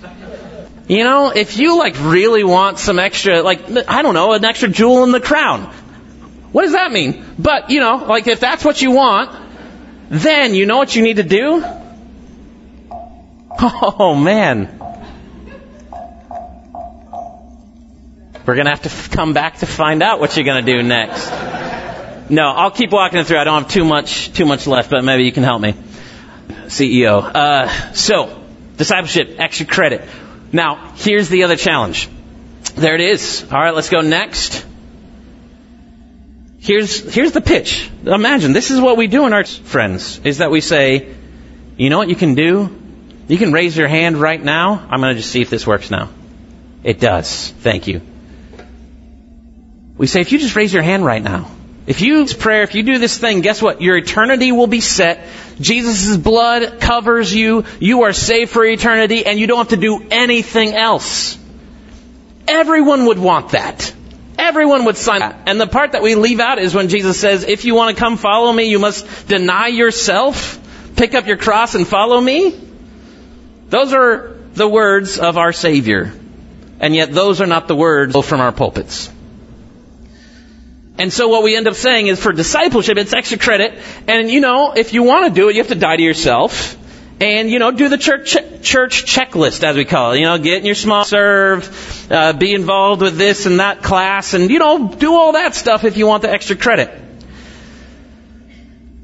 you 0.87 1.03
know, 1.03 1.29
if 1.29 1.55
you 1.55 1.77
like 1.77 1.93
really 1.99 2.43
want 2.43 2.79
some 2.79 2.97
extra, 2.97 3.43
like, 3.43 3.87
I 3.87 4.01
don't 4.01 4.15
know, 4.15 4.33
an 4.33 4.43
extra 4.43 4.69
jewel 4.69 5.03
in 5.03 5.11
the 5.11 5.21
crown, 5.21 5.71
what 6.51 6.63
does 6.63 6.73
that 6.73 6.91
mean? 6.91 7.25
But, 7.39 7.69
you 7.69 7.79
know, 7.79 7.97
like 7.97 8.27
if 8.27 8.39
that's 8.39 8.65
what 8.65 8.81
you 8.81 8.91
want, 8.91 9.31
then 10.09 10.53
you 10.55 10.65
know 10.65 10.77
what 10.77 10.95
you 10.95 11.03
need 11.03 11.17
to 11.17 11.23
do? 11.23 11.63
Oh 13.63 14.15
man. 14.15 14.81
We're 18.45 18.55
going 18.55 18.65
to 18.65 18.71
have 18.71 18.81
to 18.81 18.89
f- 18.89 19.11
come 19.11 19.33
back 19.33 19.59
to 19.59 19.67
find 19.67 20.01
out 20.01 20.19
what 20.19 20.35
you're 20.35 20.45
going 20.45 20.65
to 20.65 20.77
do 20.77 20.81
next. 20.81 21.29
No, 22.31 22.43
I'll 22.43 22.71
keep 22.71 22.91
walking 22.91 23.23
through. 23.23 23.37
I 23.37 23.43
don't 23.43 23.63
have 23.63 23.71
too 23.71 23.85
much 23.85 24.33
too 24.33 24.45
much 24.45 24.65
left, 24.65 24.89
but 24.89 25.03
maybe 25.03 25.25
you 25.25 25.31
can 25.31 25.43
help 25.43 25.61
me. 25.61 25.75
CEO. 26.65 27.21
Uh, 27.23 27.93
so, 27.93 28.43
discipleship, 28.77 29.35
extra 29.37 29.65
credit. 29.67 30.07
Now, 30.51 30.93
here's 30.95 31.29
the 31.29 31.43
other 31.43 31.55
challenge. 31.55 32.09
There 32.75 32.95
it 32.95 33.01
is. 33.01 33.43
All 33.51 33.59
right, 33.59 33.75
let's 33.75 33.89
go 33.89 34.01
next. 34.01 34.65
Here's, 36.61 37.11
here's 37.11 37.31
the 37.31 37.41
pitch. 37.41 37.89
Imagine, 38.05 38.53
this 38.53 38.69
is 38.69 38.79
what 38.79 38.95
we 38.95 39.07
do 39.07 39.25
in 39.25 39.33
our 39.33 39.43
friends, 39.43 40.21
is 40.23 40.37
that 40.37 40.51
we 40.51 40.61
say, 40.61 41.11
you 41.75 41.89
know 41.89 41.97
what 41.97 42.07
you 42.07 42.15
can 42.15 42.35
do? 42.35 42.77
You 43.27 43.37
can 43.39 43.51
raise 43.51 43.75
your 43.75 43.87
hand 43.87 44.17
right 44.17 44.41
now. 44.41 44.73
I'm 44.73 45.01
going 45.01 45.15
to 45.15 45.19
just 45.19 45.31
see 45.31 45.41
if 45.41 45.49
this 45.49 45.65
works 45.65 45.89
now. 45.89 46.09
It 46.83 46.99
does. 46.99 47.49
Thank 47.49 47.87
you. 47.87 48.01
We 49.97 50.05
say, 50.05 50.21
if 50.21 50.31
you 50.31 50.37
just 50.37 50.55
raise 50.55 50.71
your 50.71 50.83
hand 50.83 51.03
right 51.03 51.21
now, 51.21 51.49
if 51.87 52.01
you 52.01 52.27
prayer, 52.27 52.61
if 52.61 52.75
you 52.75 52.83
do 52.83 52.99
this 52.99 53.17
thing, 53.17 53.41
guess 53.41 53.59
what? 53.59 53.81
Your 53.81 53.97
eternity 53.97 54.51
will 54.51 54.67
be 54.67 54.81
set. 54.81 55.25
Jesus' 55.59 56.15
blood 56.15 56.79
covers 56.79 57.33
you. 57.33 57.65
You 57.79 58.03
are 58.03 58.13
saved 58.13 58.51
for 58.51 58.63
eternity 58.63 59.25
and 59.25 59.39
you 59.39 59.47
don't 59.47 59.57
have 59.57 59.69
to 59.69 59.77
do 59.77 60.05
anything 60.11 60.75
else. 60.75 61.39
Everyone 62.47 63.07
would 63.07 63.17
want 63.17 63.53
that. 63.53 63.95
Everyone 64.41 64.85
would 64.85 64.97
sign 64.97 65.19
that. 65.19 65.43
And 65.45 65.61
the 65.61 65.67
part 65.67 65.91
that 65.91 66.01
we 66.01 66.15
leave 66.15 66.39
out 66.39 66.57
is 66.57 66.73
when 66.73 66.89
Jesus 66.89 67.19
says, 67.19 67.43
if 67.43 67.63
you 67.63 67.75
want 67.75 67.95
to 67.95 67.99
come 67.99 68.17
follow 68.17 68.51
me, 68.51 68.63
you 68.63 68.79
must 68.79 69.27
deny 69.27 69.67
yourself, 69.67 70.59
pick 70.95 71.13
up 71.13 71.27
your 71.27 71.37
cross 71.37 71.75
and 71.75 71.87
follow 71.87 72.19
me. 72.19 72.59
Those 73.69 73.93
are 73.93 74.35
the 74.53 74.67
words 74.67 75.19
of 75.19 75.37
our 75.37 75.53
Savior. 75.53 76.11
And 76.79 76.95
yet 76.95 77.13
those 77.13 77.39
are 77.39 77.45
not 77.45 77.67
the 77.67 77.75
words 77.75 78.17
from 78.25 78.41
our 78.41 78.51
pulpits. 78.51 79.11
And 80.97 81.13
so 81.13 81.27
what 81.27 81.43
we 81.43 81.55
end 81.55 81.67
up 81.67 81.75
saying 81.75 82.07
is 82.07 82.19
for 82.19 82.31
discipleship, 82.31 82.97
it's 82.97 83.13
extra 83.13 83.37
credit. 83.37 83.77
And 84.07 84.31
you 84.31 84.41
know, 84.41 84.71
if 84.71 84.91
you 84.93 85.03
want 85.03 85.27
to 85.27 85.39
do 85.39 85.49
it, 85.49 85.55
you 85.55 85.61
have 85.61 85.71
to 85.71 85.75
die 85.75 85.97
to 85.97 86.03
yourself. 86.03 86.75
And, 87.21 87.51
you 87.51 87.59
know, 87.59 87.69
do 87.69 87.87
the 87.87 87.99
church, 87.99 88.35
church 88.63 89.05
checklist, 89.05 89.63
as 89.63 89.75
we 89.77 89.85
call 89.85 90.13
it. 90.13 90.19
You 90.19 90.25
know, 90.25 90.39
get 90.39 90.57
in 90.57 90.65
your 90.65 90.73
small 90.73 91.03
serve, 91.03 92.11
uh, 92.11 92.33
be 92.33 92.53
involved 92.53 93.03
with 93.03 93.15
this 93.15 93.45
and 93.45 93.59
that 93.59 93.83
class, 93.83 94.33
and, 94.33 94.49
you 94.49 94.57
know, 94.57 94.87
do 94.87 95.13
all 95.13 95.33
that 95.33 95.53
stuff 95.53 95.83
if 95.83 95.97
you 95.97 96.07
want 96.07 96.23
the 96.23 96.31
extra 96.31 96.55
credit. 96.55 96.89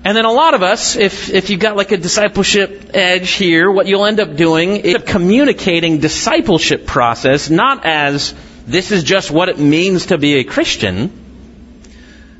And 0.04 0.18
then 0.18 0.26
a 0.26 0.32
lot 0.32 0.56
of 0.56 0.64
us, 0.64 0.96
if, 0.96 1.30
if 1.30 1.52
you've 1.52 1.60
got 1.60 1.76
like 1.76 1.92
a 1.92 1.98
discipleship 1.98 2.92
edge 2.96 3.32
here, 3.32 3.70
what 3.70 3.86
you'll 3.86 4.06
end 4.06 4.20
up 4.20 4.36
doing 4.36 4.78
is 4.78 5.04
communicating 5.06 6.00
discipleship 6.00 6.88
process 6.88 7.50
not 7.50 7.86
as 7.86 8.34
this 8.66 8.92
is 8.92 9.04
just 9.04 9.30
what 9.30 9.50
it 9.50 9.60
means 9.60 10.08
to 10.08 10.18
be 10.18 10.36
a 10.36 10.44
Christian, 10.44 11.12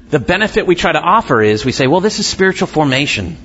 the 0.10 0.20
benefit 0.20 0.66
we 0.66 0.76
try 0.76 0.92
to 0.92 1.02
offer 1.02 1.42
is 1.42 1.66
we 1.66 1.72
say, 1.72 1.88
well, 1.88 2.02
this 2.02 2.20
is 2.20 2.26
spiritual 2.26 2.68
formation. 2.68 3.38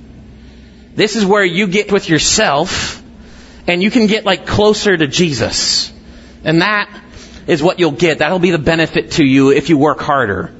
This 0.94 1.16
is 1.16 1.24
where 1.24 1.44
you 1.44 1.66
get 1.66 1.90
with 1.90 2.08
yourself 2.08 3.02
and 3.66 3.82
you 3.82 3.90
can 3.90 4.06
get 4.06 4.24
like 4.24 4.46
closer 4.46 4.96
to 4.96 5.06
Jesus. 5.06 5.92
And 6.44 6.62
that 6.62 6.90
is 7.46 7.62
what 7.62 7.78
you'll 7.78 7.92
get. 7.92 8.18
That'll 8.18 8.38
be 8.38 8.50
the 8.50 8.58
benefit 8.58 9.12
to 9.12 9.24
you 9.24 9.50
if 9.50 9.68
you 9.68 9.78
work 9.78 10.00
harder. 10.00 10.52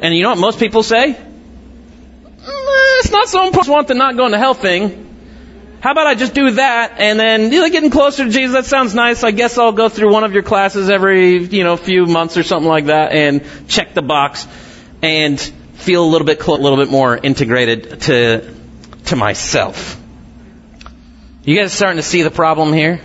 And 0.00 0.14
you 0.14 0.22
know 0.22 0.30
what 0.30 0.38
most 0.38 0.58
people 0.58 0.82
say? 0.82 1.14
Mm, 1.14 3.00
it's 3.00 3.10
not 3.10 3.28
so 3.28 3.46
important. 3.46 3.72
want 3.72 3.88
the 3.88 3.94
not 3.94 4.16
going 4.16 4.32
to 4.32 4.38
hell 4.38 4.54
thing. 4.54 5.06
How 5.80 5.92
about 5.92 6.08
I 6.08 6.16
just 6.16 6.34
do 6.34 6.50
that 6.52 6.96
and 6.98 7.20
then 7.20 7.52
you 7.52 7.70
getting 7.70 7.90
closer 7.90 8.24
to 8.24 8.30
Jesus? 8.30 8.52
That 8.52 8.66
sounds 8.66 8.96
nice. 8.96 9.22
I 9.22 9.30
guess 9.30 9.58
I'll 9.58 9.70
go 9.72 9.88
through 9.88 10.12
one 10.12 10.24
of 10.24 10.32
your 10.32 10.42
classes 10.42 10.90
every 10.90 11.38
you 11.38 11.62
know 11.62 11.76
few 11.76 12.04
months 12.06 12.36
or 12.36 12.42
something 12.42 12.68
like 12.68 12.86
that 12.86 13.12
and 13.12 13.44
check 13.68 13.94
the 13.94 14.02
box 14.02 14.48
and 15.02 15.40
feel 15.40 16.04
a 16.04 16.10
little 16.10 16.26
bit 16.26 16.42
cl- 16.42 16.58
a 16.58 16.62
little 16.62 16.78
bit 16.78 16.90
more 16.90 17.16
integrated 17.16 18.00
to 18.02 18.57
to 19.08 19.16
myself. 19.16 20.00
You 21.44 21.56
guys 21.56 21.66
are 21.66 21.76
starting 21.76 21.96
to 21.96 22.02
see 22.02 22.22
the 22.22 22.30
problem 22.30 22.72
here? 22.72 23.00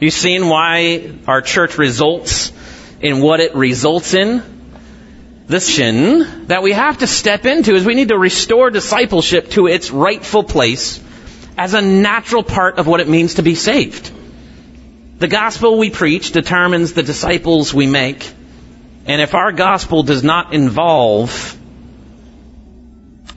You 0.00 0.10
seen 0.10 0.48
why 0.48 1.14
our 1.26 1.42
church 1.42 1.78
results 1.78 2.52
in 3.00 3.20
what 3.20 3.40
it 3.40 3.54
results 3.54 4.14
in? 4.14 4.42
The 5.46 5.60
sin 5.60 6.46
that 6.46 6.62
we 6.62 6.72
have 6.72 6.98
to 6.98 7.06
step 7.06 7.46
into 7.46 7.74
is 7.74 7.84
we 7.84 7.94
need 7.94 8.08
to 8.08 8.18
restore 8.18 8.70
discipleship 8.70 9.50
to 9.50 9.68
its 9.68 9.90
rightful 9.90 10.42
place 10.42 11.00
as 11.56 11.74
a 11.74 11.80
natural 11.80 12.42
part 12.42 12.78
of 12.78 12.86
what 12.86 13.00
it 13.00 13.08
means 13.08 13.34
to 13.34 13.42
be 13.42 13.54
saved. 13.54 14.10
The 15.18 15.28
gospel 15.28 15.78
we 15.78 15.90
preach 15.90 16.32
determines 16.32 16.92
the 16.92 17.02
disciples 17.02 17.72
we 17.72 17.86
make. 17.86 18.30
And 19.06 19.22
if 19.22 19.34
our 19.34 19.52
gospel 19.52 20.02
does 20.02 20.24
not 20.24 20.52
involve 20.52 21.55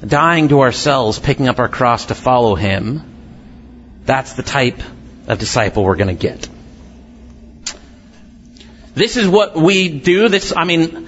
dying 0.06 0.50
to 0.50 0.62
ourselves, 0.62 1.20
picking 1.20 1.48
up 1.48 1.60
our 1.60 1.70
cross 1.70 2.06
to 2.06 2.16
follow 2.16 2.56
Him, 2.56 3.04
that's 4.06 4.34
the 4.34 4.44
type 4.44 4.82
of 5.28 5.40
disciple 5.40 5.84
we're 5.84 5.96
going 5.96 6.16
to 6.16 6.28
get. 6.28 6.48
This 8.96 9.18
is 9.18 9.28
what 9.28 9.56
we 9.56 10.00
do. 10.00 10.30
This, 10.30 10.54
I 10.56 10.64
mean, 10.64 11.08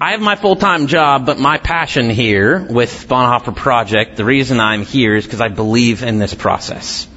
I 0.00 0.12
have 0.12 0.20
my 0.20 0.36
full-time 0.36 0.86
job, 0.86 1.26
but 1.26 1.38
my 1.38 1.58
passion 1.58 2.10
here 2.10 2.60
with 2.60 3.08
Bonhoeffer 3.08 3.54
Project, 3.54 4.16
the 4.16 4.24
reason 4.24 4.60
I'm 4.60 4.84
here 4.84 5.14
is 5.14 5.24
because 5.24 5.40
I 5.40 5.48
believe 5.48 6.02
in 6.02 6.18
this 6.18 6.34
process. 6.34 7.08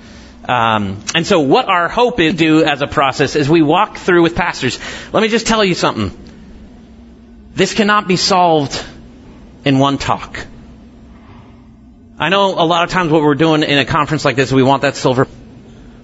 Um, 0.47 1.03
and 1.15 1.25
so 1.25 1.41
what 1.41 1.67
our 1.67 1.89
hope 1.89 2.19
is 2.19 2.33
to 2.33 2.37
do 2.37 2.63
as 2.63 2.81
a 2.81 2.87
process 2.87 3.35
is 3.35 3.49
we 3.49 3.61
walk 3.61 3.97
through 3.97 4.21
with 4.21 4.35
pastors. 4.35 4.79
Let 5.11 5.21
me 5.21 5.29
just 5.29 5.47
tell 5.47 5.63
you 5.63 5.73
something. 5.73 6.11
This 7.53 7.73
cannot 7.73 8.07
be 8.07 8.15
solved 8.15 8.83
in 9.63 9.79
one 9.79 9.97
talk. 9.97 10.45
I 12.17 12.29
know 12.29 12.51
a 12.51 12.63
lot 12.65 12.85
of 12.85 12.91
times 12.91 13.11
what 13.11 13.21
we're 13.21 13.35
doing 13.35 13.63
in 13.63 13.77
a 13.77 13.83
conference 13.83 14.23
like 14.23 14.37
this, 14.37 14.51
we 14.51 14.63
want 14.63 14.83
that 14.83 14.95
silver. 14.95 15.27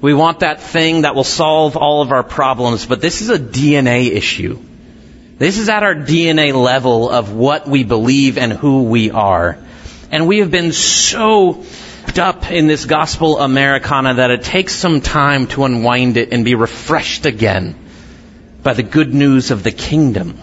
We 0.01 0.13
want 0.13 0.39
that 0.41 0.61
thing 0.61 1.03
that 1.03 1.15
will 1.15 1.23
solve 1.23 1.77
all 1.77 2.01
of 2.01 2.11
our 2.11 2.23
problems, 2.23 2.85
but 2.85 3.01
this 3.01 3.21
is 3.21 3.29
a 3.29 3.39
DNA 3.39 4.11
issue. 4.11 4.59
This 5.37 5.57
is 5.57 5.69
at 5.69 5.83
our 5.83 5.95
DNA 5.95 6.53
level 6.53 7.09
of 7.09 7.31
what 7.33 7.67
we 7.67 7.83
believe 7.83 8.37
and 8.37 8.51
who 8.51 8.83
we 8.83 9.09
are. 9.11 9.57
And 10.11 10.27
we 10.27 10.39
have 10.39 10.51
been 10.51 10.73
so 10.73 11.63
up 12.19 12.51
in 12.51 12.67
this 12.67 12.85
gospel 12.85 13.39
Americana 13.39 14.15
that 14.15 14.31
it 14.31 14.43
takes 14.43 14.75
some 14.75 14.99
time 14.99 15.47
to 15.47 15.63
unwind 15.63 16.17
it 16.17 16.33
and 16.33 16.43
be 16.43 16.55
refreshed 16.55 17.25
again 17.25 17.75
by 18.63 18.73
the 18.73 18.83
good 18.83 19.13
news 19.13 19.49
of 19.49 19.63
the 19.63 19.71
kingdom. 19.71 20.37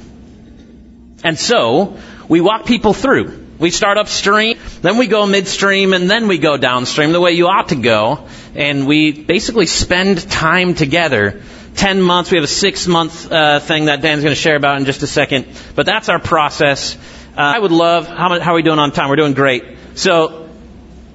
And 1.22 1.38
so, 1.38 1.98
we 2.26 2.40
walk 2.40 2.64
people 2.64 2.94
through. 2.94 3.46
We 3.58 3.70
start 3.70 3.98
upstream, 3.98 4.57
then 4.80 4.96
we 4.96 5.06
go 5.06 5.26
midstream, 5.26 5.92
and 5.92 6.10
then 6.10 6.28
we 6.28 6.38
go 6.38 6.56
downstream 6.56 7.12
the 7.12 7.20
way 7.20 7.32
you 7.32 7.48
ought 7.48 7.68
to 7.68 7.76
go. 7.76 8.26
And 8.54 8.86
we 8.86 9.12
basically 9.12 9.66
spend 9.66 10.30
time 10.30 10.74
together. 10.74 11.42
Ten 11.74 12.00
months, 12.00 12.30
we 12.30 12.38
have 12.38 12.44
a 12.44 12.48
six 12.48 12.86
month 12.86 13.30
uh, 13.30 13.60
thing 13.60 13.86
that 13.86 14.02
Dan's 14.02 14.22
going 14.22 14.34
to 14.34 14.40
share 14.40 14.56
about 14.56 14.78
in 14.78 14.84
just 14.84 15.02
a 15.02 15.06
second. 15.06 15.46
But 15.74 15.86
that's 15.86 16.08
our 16.08 16.18
process. 16.18 16.96
Uh, 16.96 17.40
I 17.40 17.58
would 17.58 17.72
love, 17.72 18.08
how, 18.08 18.40
how 18.40 18.52
are 18.52 18.56
we 18.56 18.62
doing 18.62 18.78
on 18.78 18.90
time? 18.92 19.08
We're 19.08 19.16
doing 19.16 19.34
great. 19.34 19.64
So, 19.94 20.48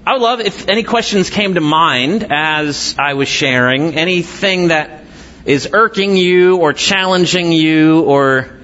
I 0.06 0.13
would 0.13 0.21
love 0.21 0.41
if 0.41 0.67
any 0.67 0.84
questions 0.84 1.30
came 1.30 1.54
to 1.54 1.62
mind 1.62 2.28
as 2.30 2.95
I 2.99 3.13
was 3.13 3.30
sharing, 3.30 3.95
anything 3.95 4.67
that 4.67 5.06
is 5.45 5.69
irking 5.71 6.17
you 6.17 6.58
or 6.58 6.73
challenging 6.73 7.54
you 7.54 8.02
or 8.02 8.60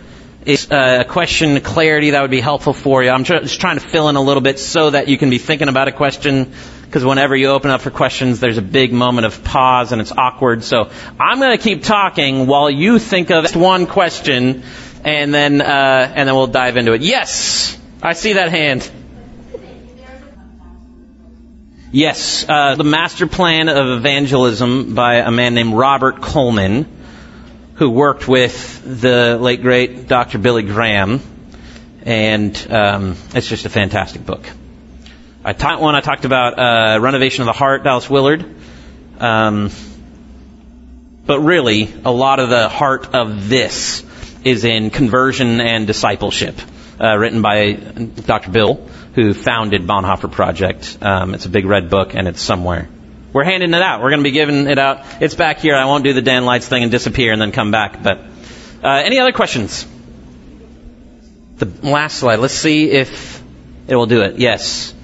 is 0.46 0.72
uh, 0.72 1.04
a 1.06 1.06
question 1.06 1.60
clarity 1.62 2.12
that 2.12 2.22
would 2.22 2.32
be 2.32 2.40
helpful 2.40 2.74
for 2.74 3.04
you. 3.04 3.10
I'm 3.10 3.24
just 3.24 3.60
trying 3.60 3.78
to 3.78 3.86
fill 3.86 4.10
in 4.10 4.16
a 4.16 4.22
little 4.22 4.42
bit 4.42 4.60
so 4.60 4.90
that 4.90 5.08
you 5.08 5.18
can 5.18 5.30
be 5.30 5.38
thinking 5.38 5.68
about 5.68 5.88
a 5.88 5.92
question 5.92 6.52
because 6.86 7.06
whenever 7.06 7.36
you 7.36 7.50
open 7.50 7.70
up 7.70 7.82
for 7.82 7.92
questions, 7.92 8.40
there's 8.40 8.58
a 8.58 8.64
big 8.64 8.92
moment 8.92 9.28
of 9.28 9.44
pause 9.44 9.92
and 9.92 10.02
it's 10.02 10.12
awkward. 10.12 10.64
So 10.64 10.90
I'm 11.20 11.40
going 11.40 11.56
to 11.56 11.64
keep 11.64 11.84
talking 11.84 12.48
while 12.48 12.70
you 12.70 12.98
think 12.98 13.30
of 13.30 13.56
one 13.56 13.86
question, 13.86 14.64
and 15.04 15.34
then 15.34 15.62
uh, 15.62 16.14
and 16.16 16.28
then 16.28 16.36
we'll 16.36 16.48
dive 16.48 16.78
into 16.78 16.94
it. 16.94 17.02
Yes, 17.02 17.78
I 18.02 18.14
see 18.14 18.34
that 18.34 18.50
hand. 18.50 18.90
Yes, 21.92 22.46
uh, 22.48 22.76
the 22.76 22.84
master 22.84 23.28
plan 23.28 23.68
of 23.68 23.98
evangelism 23.98 24.94
by 24.94 25.16
a 25.16 25.32
man 25.32 25.56
named 25.56 25.74
Robert 25.74 26.22
Coleman 26.22 26.99
who 27.80 27.90
worked 27.90 28.28
with 28.28 29.02
the 29.02 29.38
late 29.40 29.62
great 29.62 30.06
Dr. 30.06 30.38
Billy 30.38 30.64
Graham, 30.64 31.22
and 32.04 32.54
um, 32.70 33.16
it's 33.34 33.48
just 33.48 33.66
a 33.66 33.70
fantastic 33.70 34.26
book. 34.26 34.46
I 35.46 35.54
taught 35.54 35.80
one. 35.80 35.96
I 35.96 36.02
talked 36.02 36.26
about 36.26 36.60
uh, 36.60 37.00
renovation 37.00 37.44
of 37.44 37.46
the 37.46 37.54
heart, 37.54 37.86
Dallas 37.86 38.10
Willard. 38.10 38.44
Um, 39.18 39.72
but 41.26 41.40
really, 41.40 41.90
a 42.04 42.12
lot 42.12 42.42
of 42.42 42.50
the 42.50 42.68
heart 42.68 43.16
of 43.16 43.48
this 43.48 44.04
is 44.44 44.66
in 44.66 44.90
conversion 44.90 45.62
and 45.62 45.88
discipleship, 45.88 46.60
uh, 47.00 47.16
written 47.16 47.42
by 47.42 47.72
Dr. 47.72 48.52
Bill, 48.52 48.76
who 49.16 49.34
founded 49.34 49.84
Bonhoeffer 49.84 50.30
Project. 50.30 50.98
Um, 51.02 51.34
it's 51.34 51.46
a 51.46 51.50
big 51.50 51.66
red 51.66 51.90
book, 51.90 52.14
and 52.14 52.28
it's 52.28 52.42
somewhere. 52.42 52.90
We're 53.32 53.44
handing 53.44 53.74
it 53.74 53.82
out. 53.82 54.02
We're 54.02 54.10
going 54.10 54.22
to 54.22 54.30
be 54.30 54.32
giving 54.32 54.68
it 54.68 54.80
out. 54.80 55.06
It's 55.22 55.36
back 55.36 55.60
here. 55.60 55.76
I 55.76 55.86
won't 55.86 56.04
do 56.04 56.14
the 56.14 56.22
Dan 56.22 56.46
Leitz 56.46 56.68
thing 56.68 56.82
and 56.84 56.92
disappear 56.92 57.32
and 57.32 57.42
then 57.42 57.52
come 57.52 57.70
back. 57.70 58.02
But 58.02 58.20
uh, 58.84 59.02
any 59.06 59.20
other 59.20 59.32
questions? 59.32 59.86
The 61.58 61.68
last 61.84 62.18
slide. 62.18 62.38
Let's 62.40 62.56
see 62.56 62.90
if 62.90 63.44
it 63.88 63.96
will 63.96 64.08
do 64.08 64.22
it. 64.22 64.40
Yes. 64.40 64.96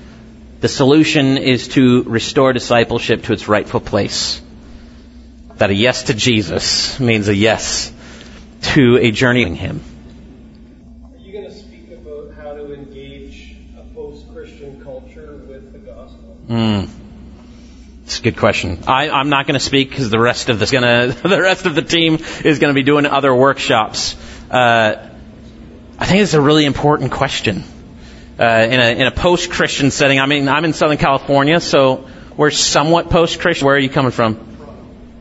The 0.62 0.70
solution 0.70 1.38
is 1.38 1.68
to 1.70 2.04
restore 2.04 2.52
discipleship 2.54 3.24
to 3.24 3.34
its 3.34 3.48
rightful 3.48 3.80
place. 3.80 4.42
That 5.58 5.70
a 5.70 5.76
yes 5.76 6.04
to 6.04 6.14
Jesus 6.14 7.00
means 7.00 7.28
a 7.28 7.36
yes 7.36 7.94
to 8.74 8.98
a 8.98 9.12
journey 9.12 9.44
in 9.44 9.54
Him. 9.54 9.82
Are 11.04 11.18
you 11.20 11.32
going 11.32 11.46
to 11.46 11.54
speak 11.54 11.92
about 11.92 12.34
how 12.34 12.54
to 12.54 12.74
engage 12.74 13.56
a 13.78 13.84
post-Christian 13.94 14.84
culture 14.84 15.36
with 15.48 15.72
the 15.72 15.80
gospel? 15.80 16.38
Mm. 16.50 16.90
It's 18.06 18.20
a 18.20 18.22
good 18.22 18.38
question. 18.38 18.84
I, 18.88 19.20
am 19.20 19.30
not 19.30 19.48
going 19.48 19.56
to 19.56 19.66
speak 19.66 19.90
because 19.90 20.12
the 20.12 20.20
rest 20.20 20.50
of 20.50 20.60
the 20.60 20.68
gonna, 20.68 21.08
the 21.24 21.42
rest 21.42 21.66
of 21.66 21.74
the 21.74 21.82
team 21.82 22.20
is 22.44 22.60
going 22.60 22.70
to 22.70 22.76
be 22.76 22.84
doing 22.84 23.08
other 23.08 23.34
workshops. 23.34 24.16
Uh, 24.52 25.10
I 25.98 26.06
think 26.06 26.22
it's 26.22 26.36
a 26.36 26.42
really 26.42 26.66
important 26.66 27.12
question. 27.12 27.64
Uh, 28.40 28.68
in 28.70 28.80
a, 28.80 28.96
in 29.00 29.08
a 29.08 29.12
post-Christian 29.12 29.90
setting, 29.90 30.20
I 30.20 30.28
mean, 30.28 30.48
I'm 30.50 30.66
in 30.66 30.74
Southern 30.74 31.00
California, 31.00 31.60
so 31.60 32.08
we're 32.38 32.52
somewhat 32.52 33.10
post-Christian. 33.10 33.66
Where 33.66 33.76
are 33.76 33.80
you 33.80 33.90
coming 33.90 34.12
from? 34.12 34.56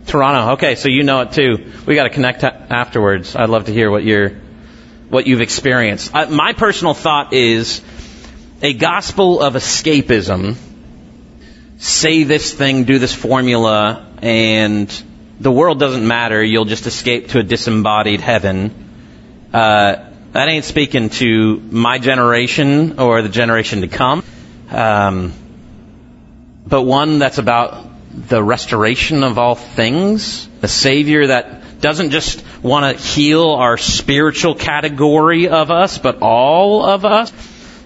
Toronto. 0.07 0.53
Okay, 0.53 0.75
so 0.75 0.91
you 0.91 1.05
know 1.05 1.23
it 1.23 1.33
too. 1.33 1.73
We 1.87 1.95
got 1.95 2.05
to 2.05 2.11
connect 2.11 2.45
afterwards. 2.45 3.35
I'd 3.35 3.49
love 3.49 3.65
to 3.65 3.73
hear 3.73 3.91
what 3.91 4.05
you're, 4.05 4.31
what 5.09 5.27
you've 5.27 5.41
experienced. 5.41 6.13
My 6.13 6.53
personal 6.53 6.93
thought 6.93 7.33
is 7.33 7.81
a 8.61 8.75
gospel 8.75 9.41
of 9.41 9.55
escapism. 9.55 10.57
Say 11.85 12.23
this 12.25 12.51
thing, 12.51 12.85
do 12.85 12.99
this 12.99 13.15
formula, 13.15 14.07
and 14.23 14.89
the 15.39 15.53
world 15.53 15.79
doesn't 15.79 16.09
matter. 16.09 16.43
You'll 16.43 16.65
just 16.65 16.87
escape 16.87 17.29
to 17.29 17.41
a 17.41 17.43
disembodied 17.43 18.23
heaven. 18.23 19.51
Uh, 19.53 20.09
that 20.33 20.49
ain't 20.49 20.65
speaking 20.65 21.11
to 21.11 21.61
my 21.61 21.99
generation 21.99 22.99
or 22.99 23.21
the 23.21 23.29
generation 23.29 23.83
to 23.83 23.89
come. 23.89 24.25
Um, 24.71 25.35
but 26.67 26.85
one 26.85 27.19
that's 27.19 27.37
about 27.37 27.87
the 28.15 28.43
restoration 28.43 29.23
of 29.23 29.39
all 29.39 29.55
things, 29.55 30.49
the 30.63 30.69
Savior 30.69 31.27
that 31.27 31.83
doesn't 31.83 32.13
just 32.13 32.43
want 32.63 32.97
to 32.97 33.05
heal 33.05 33.51
our 33.51 33.77
spiritual 33.77 34.55
category 34.55 35.49
of 35.49 35.71
us, 35.71 35.99
but 35.99 36.23
all 36.23 36.83
of 36.83 37.05
us. 37.05 37.31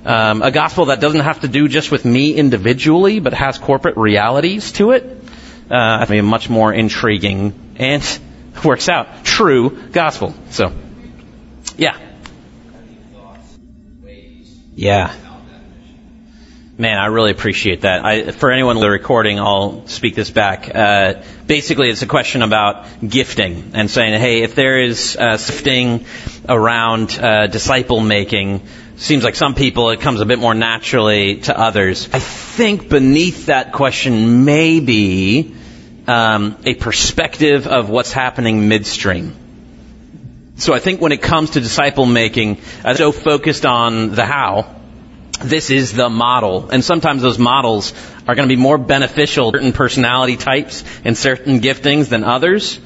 Um, 0.04 0.42
a 0.42 0.50
gospel 0.50 0.86
that 0.86 1.00
doesn't 1.00 1.20
have 1.20 1.40
to 1.40 1.48
do 1.48 1.68
just 1.68 1.90
with 1.90 2.04
me 2.04 2.34
individually, 2.34 3.20
but 3.20 3.34
has 3.34 3.58
corporate 3.58 3.96
realities 3.96 4.72
to 4.72 4.92
it. 4.92 5.04
Uh, 5.70 5.98
I 6.00 6.04
think 6.06 6.24
much 6.24 6.48
more 6.48 6.72
intriguing 6.72 7.52
and 7.76 8.20
works 8.64 8.88
out. 8.88 9.24
True 9.24 9.70
gospel. 9.90 10.34
So, 10.50 10.72
yeah. 11.76 11.98
Yeah. 14.74 15.12
Man, 16.80 16.96
I 16.96 17.06
really 17.06 17.32
appreciate 17.32 17.80
that. 17.80 18.04
I, 18.04 18.30
for 18.30 18.52
anyone 18.52 18.78
the 18.78 18.88
recording, 18.88 19.40
I'll 19.40 19.88
speak 19.88 20.14
this 20.14 20.30
back. 20.30 20.72
Uh, 20.72 21.22
basically, 21.44 21.90
it's 21.90 22.02
a 22.02 22.06
question 22.06 22.42
about 22.42 22.86
gifting 23.04 23.72
and 23.74 23.90
saying, 23.90 24.20
hey, 24.20 24.42
if 24.42 24.54
there 24.54 24.80
is 24.80 25.16
uh, 25.16 25.38
sifting 25.38 26.06
around 26.48 27.18
uh, 27.18 27.48
disciple 27.48 27.98
making, 27.98 28.62
seems 28.98 29.22
like 29.24 29.36
some 29.36 29.54
people 29.54 29.90
it 29.90 30.00
comes 30.00 30.20
a 30.20 30.26
bit 30.26 30.38
more 30.38 30.54
naturally 30.54 31.36
to 31.42 31.58
others. 31.58 32.08
I 32.12 32.18
think 32.18 32.88
beneath 32.88 33.46
that 33.46 33.72
question 33.72 34.44
may 34.44 34.80
be 34.80 35.54
um, 36.06 36.56
a 36.64 36.74
perspective 36.74 37.66
of 37.66 37.88
what's 37.88 38.12
happening 38.12 38.68
midstream. 38.68 39.34
So 40.56 40.74
I 40.74 40.80
think 40.80 41.00
when 41.00 41.12
it 41.12 41.22
comes 41.22 41.50
to 41.50 41.60
disciple 41.60 42.06
making, 42.06 42.60
I'm 42.84 42.96
so 42.96 43.12
focused 43.12 43.64
on 43.64 44.14
the 44.14 44.26
how. 44.26 44.74
This 45.40 45.70
is 45.70 45.92
the 45.92 46.08
model. 46.08 46.70
And 46.70 46.84
sometimes 46.84 47.22
those 47.22 47.38
models 47.38 47.92
are 48.26 48.34
going 48.34 48.48
to 48.48 48.52
be 48.52 48.60
more 48.60 48.76
beneficial 48.76 49.52
to 49.52 49.58
certain 49.58 49.72
personality 49.72 50.36
types 50.36 50.82
and 51.04 51.16
certain 51.16 51.60
giftings 51.60 52.08
than 52.08 52.24
others. 52.24 52.80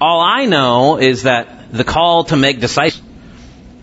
All 0.00 0.20
I 0.20 0.44
know 0.44 0.98
is 0.98 1.24
that 1.24 1.72
the 1.72 1.82
call 1.82 2.24
to 2.24 2.36
make 2.36 2.60
disciples 2.60 3.02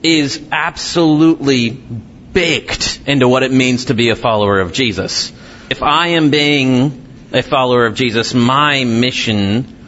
is 0.03 0.41
absolutely 0.51 1.69
baked 1.69 3.01
into 3.07 3.27
what 3.27 3.43
it 3.43 3.51
means 3.51 3.85
to 3.85 3.93
be 3.93 4.09
a 4.09 4.15
follower 4.15 4.59
of 4.59 4.73
Jesus. 4.73 5.31
If 5.69 5.81
I 5.81 6.09
am 6.09 6.29
being 6.29 7.29
a 7.31 7.41
follower 7.41 7.85
of 7.85 7.95
Jesus, 7.95 8.33
my 8.33 8.83
mission 8.83 9.87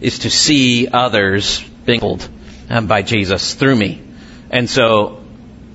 is 0.00 0.20
to 0.20 0.30
see 0.30 0.86
others 0.88 1.62
being 1.84 2.00
pulled 2.00 2.28
um, 2.70 2.86
by 2.86 3.02
Jesus 3.02 3.54
through 3.54 3.76
me. 3.76 4.02
And 4.50 4.70
so 4.70 5.24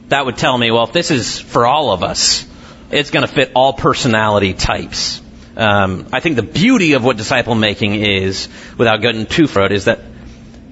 that 0.07 0.25
would 0.25 0.37
tell 0.37 0.57
me, 0.57 0.71
well, 0.71 0.85
if 0.85 0.93
this 0.93 1.11
is 1.11 1.39
for 1.39 1.65
all 1.65 1.91
of 1.91 2.03
us, 2.03 2.47
it's 2.91 3.11
going 3.11 3.27
to 3.27 3.33
fit 3.33 3.51
all 3.55 3.73
personality 3.73 4.53
types. 4.53 5.21
Um, 5.57 6.07
I 6.13 6.21
think 6.21 6.37
the 6.37 6.43
beauty 6.43 6.93
of 6.93 7.03
what 7.03 7.17
disciple 7.17 7.55
making 7.55 7.95
is, 7.95 8.47
without 8.77 9.01
getting 9.01 9.25
too 9.25 9.47
far, 9.47 9.71
is 9.71 9.85
that 9.85 9.99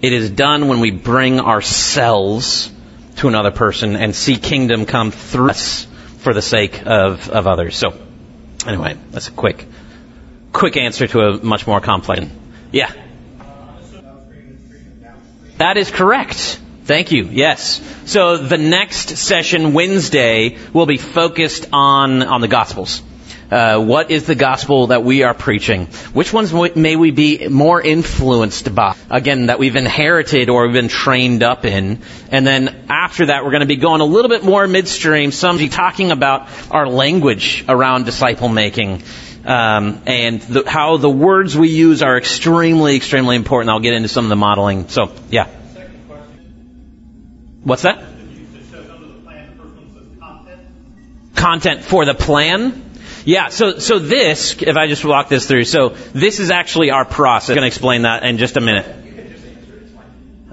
it 0.01 0.13
is 0.13 0.29
done 0.29 0.67
when 0.69 0.79
we 0.79 0.91
bring 0.91 1.39
ourselves 1.39 2.71
to 3.19 3.27
another 3.27 3.51
person 3.51 3.95
and 3.95 4.15
see 4.15 4.37
kingdom 4.37 4.85
come 4.85 5.11
through 5.11 5.51
us 5.51 5.85
for 6.19 6.33
the 6.33 6.41
sake 6.41 6.85
of, 6.85 7.29
of 7.29 7.47
others. 7.47 7.77
So, 7.77 7.93
anyway, 8.65 8.97
that's 9.11 9.27
a 9.27 9.31
quick, 9.31 9.65
quick 10.51 10.77
answer 10.77 11.07
to 11.07 11.19
a 11.21 11.43
much 11.43 11.67
more 11.67 11.81
complex. 11.81 12.25
Yeah. 12.71 12.91
That 15.57 15.77
is 15.77 15.91
correct. 15.91 16.59
Thank 16.85 17.11
you. 17.11 17.25
Yes. 17.25 17.81
So 18.05 18.37
the 18.37 18.57
next 18.57 19.17
session, 19.17 19.73
Wednesday, 19.73 20.57
will 20.73 20.85
be 20.85 20.97
focused 20.97 21.67
on, 21.73 22.23
on 22.23 22.41
the 22.41 22.47
Gospels. 22.47 23.01
Uh, 23.51 23.79
what 23.79 24.11
is 24.11 24.27
the 24.27 24.35
gospel 24.35 24.87
that 24.87 25.03
we 25.03 25.23
are 25.23 25.33
preaching? 25.33 25.87
Which 26.13 26.31
ones 26.31 26.53
may 26.75 26.95
we 26.95 27.09
be 27.09 27.47
more 27.47 27.81
influenced 27.81 28.73
by? 28.75 28.95
Again, 29.09 29.47
that 29.47 29.57
we've 29.57 29.75
inherited 29.75 30.49
or 30.49 30.65
we've 30.65 30.73
been 30.73 30.87
trained 30.87 31.41
up 31.41 31.65
in. 31.65 32.01
And 32.31 32.45
then 32.45 32.85
after 32.89 33.25
that, 33.27 33.43
we're 33.43 33.51
going 33.51 33.61
to 33.61 33.67
be 33.67 33.77
going 33.77 34.01
a 34.01 34.05
little 34.05 34.29
bit 34.29 34.43
more 34.43 34.67
midstream. 34.67 35.31
Some 35.31 35.57
talking 35.69 36.11
about 36.11 36.47
our 36.69 36.87
language 36.87 37.65
around 37.67 38.05
disciple 38.05 38.49
making. 38.49 39.01
Um, 39.45 40.03
and 40.05 40.41
the, 40.41 40.69
how 40.69 40.97
the 40.97 41.09
words 41.09 41.57
we 41.57 41.69
use 41.69 42.03
are 42.03 42.17
extremely, 42.17 42.97
extremely 42.97 43.35
important. 43.35 43.71
I'll 43.71 43.79
get 43.79 43.93
into 43.93 44.09
some 44.09 44.25
of 44.25 44.29
the 44.29 44.35
modeling. 44.35 44.89
So, 44.89 45.11
yeah. 45.31 45.47
What's 47.63 47.81
that? 47.81 48.03
Content 51.35 51.83
for 51.83 52.05
the 52.05 52.13
plan. 52.13 52.88
Yeah, 53.29 53.49
so 53.49 53.77
so 53.77 53.99
this, 53.99 54.59
if 54.59 54.75
I 54.75 54.87
just 54.87 55.05
walk 55.05 55.29
this 55.29 55.45
through, 55.45 55.65
so 55.65 55.89
this 55.89 56.39
is 56.39 56.49
actually 56.49 56.89
our 56.89 57.05
process. 57.05 57.51
I'm 57.51 57.57
going 57.57 57.61
to 57.61 57.67
explain 57.67 58.01
that 58.01 58.23
in 58.23 58.39
just 58.39 58.57
a 58.57 58.59
minute. 58.59 58.87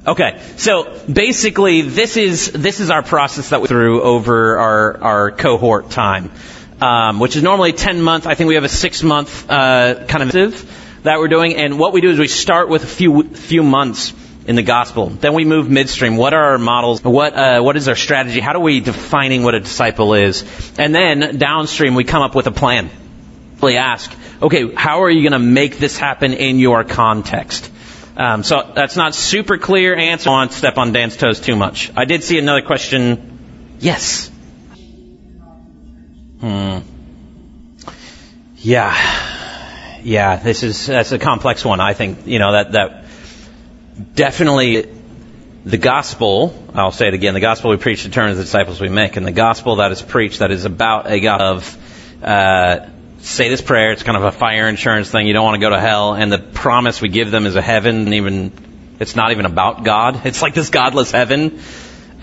Okay, 0.06 0.42
so 0.58 1.00
basically, 1.10 1.80
this 1.80 2.18
is 2.18 2.52
this 2.52 2.80
is 2.80 2.90
our 2.90 3.02
process 3.02 3.48
that 3.48 3.62
we 3.62 3.68
through 3.68 4.02
over 4.02 4.58
our 4.58 5.02
our 5.02 5.30
cohort 5.30 5.88
time, 5.88 6.30
um, 6.82 7.18
which 7.18 7.34
is 7.34 7.42
normally 7.42 7.72
10 7.72 8.02
month. 8.02 8.26
I 8.26 8.34
think 8.34 8.48
we 8.48 8.56
have 8.56 8.64
a 8.64 8.68
six 8.68 9.02
month 9.02 9.50
uh, 9.50 10.04
kind 10.06 10.22
of 10.22 11.02
that 11.02 11.18
we're 11.18 11.28
doing, 11.28 11.56
and 11.56 11.78
what 11.78 11.94
we 11.94 12.02
do 12.02 12.10
is 12.10 12.18
we 12.18 12.28
start 12.28 12.68
with 12.68 12.84
a 12.84 12.86
few 12.86 13.22
few 13.22 13.62
months 13.62 14.12
in 14.46 14.54
the 14.54 14.62
gospel. 14.62 15.08
Then 15.10 15.34
we 15.34 15.44
move 15.44 15.68
midstream. 15.68 16.16
What 16.16 16.32
are 16.32 16.52
our 16.52 16.58
models? 16.58 17.02
What 17.02 17.34
uh, 17.34 17.60
what 17.60 17.76
is 17.76 17.88
our 17.88 17.96
strategy? 17.96 18.40
How 18.40 18.52
do 18.52 18.60
we 18.60 18.80
defining 18.80 19.42
what 19.42 19.54
a 19.54 19.60
disciple 19.60 20.14
is? 20.14 20.44
And 20.78 20.94
then 20.94 21.38
downstream, 21.38 21.94
we 21.94 22.04
come 22.04 22.22
up 22.22 22.34
with 22.34 22.46
a 22.46 22.52
plan. 22.52 22.90
We 23.60 23.76
ask, 23.76 24.12
okay, 24.40 24.74
how 24.74 25.02
are 25.02 25.10
you 25.10 25.22
going 25.22 25.40
to 25.40 25.46
make 25.46 25.78
this 25.78 25.96
happen 25.96 26.34
in 26.34 26.58
your 26.58 26.84
context? 26.84 27.70
Um, 28.16 28.42
so 28.42 28.72
that's 28.74 28.96
not 28.96 29.14
super 29.14 29.58
clear 29.58 29.94
answer. 29.96 30.30
I 30.30 30.32
don't 30.32 30.38
want 30.38 30.50
to 30.52 30.58
step 30.58 30.78
on 30.78 30.92
Dan's 30.92 31.16
toes 31.16 31.40
too 31.40 31.56
much. 31.56 31.90
I 31.96 32.04
did 32.04 32.22
see 32.22 32.38
another 32.38 32.62
question. 32.62 33.76
Yes. 33.80 34.30
Hmm. 36.40 36.78
Yeah. 38.56 40.00
Yeah. 40.02 40.36
This 40.36 40.62
is 40.62 40.86
that's 40.86 41.12
a 41.12 41.18
complex 41.18 41.64
one. 41.64 41.80
I 41.80 41.94
think 41.94 42.26
you 42.26 42.38
know 42.38 42.52
that 42.52 42.72
that 42.72 43.05
definitely 44.14 44.88
the 45.64 45.78
gospel, 45.78 46.64
I'll 46.74 46.92
say 46.92 47.08
it 47.08 47.14
again, 47.14 47.34
the 47.34 47.40
gospel 47.40 47.70
we 47.70 47.76
preach 47.76 48.04
determines 48.04 48.38
the 48.38 48.44
disciples 48.44 48.80
we 48.80 48.88
make, 48.88 49.16
and 49.16 49.26
the 49.26 49.32
gospel 49.32 49.76
that 49.76 49.90
is 49.90 50.00
preached 50.00 50.38
that 50.38 50.52
is 50.52 50.64
about 50.64 51.10
a 51.10 51.18
God 51.18 51.40
of, 51.40 52.22
uh, 52.22 52.86
say 53.18 53.48
this 53.48 53.62
prayer, 53.62 53.90
it's 53.90 54.04
kind 54.04 54.16
of 54.16 54.22
a 54.22 54.30
fire 54.30 54.68
insurance 54.68 55.10
thing, 55.10 55.26
you 55.26 55.32
don't 55.32 55.44
want 55.44 55.60
to 55.60 55.66
go 55.66 55.70
to 55.70 55.80
hell, 55.80 56.14
and 56.14 56.30
the 56.30 56.38
promise 56.38 57.00
we 57.00 57.08
give 57.08 57.30
them 57.30 57.46
is 57.46 57.56
a 57.56 57.62
heaven, 57.62 58.02
and 58.02 58.14
even, 58.14 58.96
it's 59.00 59.16
not 59.16 59.32
even 59.32 59.44
about 59.44 59.82
God. 59.82 60.24
It's 60.24 60.40
like 60.40 60.54
this 60.54 60.70
godless 60.70 61.10
heaven, 61.10 61.60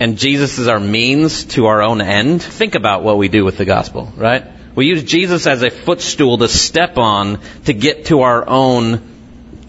and 0.00 0.16
Jesus 0.16 0.58
is 0.58 0.66
our 0.68 0.80
means 0.80 1.44
to 1.44 1.66
our 1.66 1.82
own 1.82 2.00
end. 2.00 2.42
Think 2.42 2.76
about 2.76 3.02
what 3.02 3.18
we 3.18 3.28
do 3.28 3.44
with 3.44 3.58
the 3.58 3.66
gospel, 3.66 4.10
right? 4.16 4.44
We 4.74 4.86
use 4.86 5.04
Jesus 5.04 5.46
as 5.46 5.62
a 5.62 5.70
footstool 5.70 6.38
to 6.38 6.48
step 6.48 6.96
on 6.96 7.40
to 7.66 7.74
get 7.74 8.06
to 8.06 8.22
our 8.22 8.48
own 8.48 9.13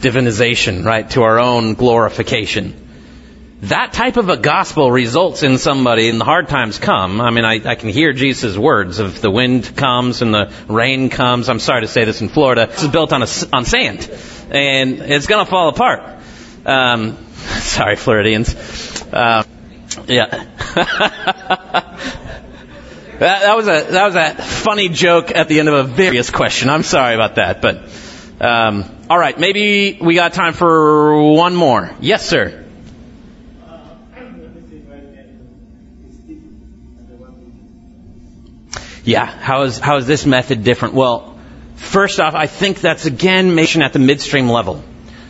divinization, 0.06 0.86
right, 0.86 1.10
to 1.12 1.24
our 1.24 1.40
own 1.40 1.74
glorification. 1.74 2.82
That 3.62 3.94
type 3.94 4.18
of 4.18 4.30
a 4.30 4.38
gospel 4.38 4.92
results 4.92 5.42
in 5.42 5.58
somebody, 5.58 6.10
and 6.10 6.22
the 6.22 6.26
hard 6.26 6.48
times 6.50 6.78
come. 6.78 7.20
I 7.20 7.32
mean, 7.32 7.46
I, 7.46 7.54
I 7.66 7.74
can 7.74 7.90
hear 7.90 8.14
Jesus' 8.14 8.56
words 8.56 9.00
of 9.00 9.22
the 9.22 9.32
wind 9.32 9.76
comes 9.76 10.22
and 10.22 10.32
the 10.32 10.54
rain 10.68 11.10
comes. 11.10 11.50
I'm 11.50 11.60
sorry 11.60 11.82
to 11.82 11.88
say 11.88 12.04
this 12.04 12.22
in 12.22 12.30
Florida. 12.30 12.68
This 12.68 12.84
is 12.84 12.90
built 12.90 13.12
on 13.12 13.24
a, 13.24 13.28
on 13.52 13.66
sand, 13.66 14.08
and 14.52 15.00
it's 15.00 15.26
going 15.26 15.44
to 15.44 15.50
fall 15.50 15.70
apart. 15.70 16.22
Um, 16.66 17.18
sorry, 17.62 17.96
Floridians. 17.96 18.54
Uh, 19.12 19.44
yeah. 20.08 20.26
that, 23.20 23.20
that 23.20 23.56
was 23.56 23.68
a 23.68 23.92
that 23.92 24.06
was 24.06 24.16
a 24.16 24.36
funny 24.36 24.90
joke 24.90 25.32
at 25.32 25.48
the 25.48 25.60
end 25.60 25.70
of 25.70 25.74
a 25.74 25.84
various 25.84 26.30
question. 26.30 26.70
I'm 26.70 26.84
sorry 26.84 27.16
about 27.16 27.36
that, 27.36 27.62
but 27.62 27.90
um, 28.40 28.84
all 29.10 29.18
right, 29.18 29.40
maybe 29.40 29.98
we 30.02 30.16
got 30.16 30.34
time 30.34 30.54
for 30.54 31.34
one 31.34 31.56
more. 31.56 31.92
Yes, 32.02 32.28
sir. 32.28 32.64
Yeah, 39.06 39.26
how 39.26 39.62
is 39.64 39.78
how 39.78 39.98
is 39.98 40.08
this 40.08 40.26
method 40.26 40.64
different? 40.64 40.96
Well, 40.96 41.38
first 41.76 42.20
off, 42.20 42.34
I 42.34 42.48
think 42.48 42.82
that's 42.82 43.06
again 43.06 43.54
mission 43.54 43.84
at 43.84 43.94
the 43.94 44.00
midstream 44.00 44.50
level. 44.50 44.84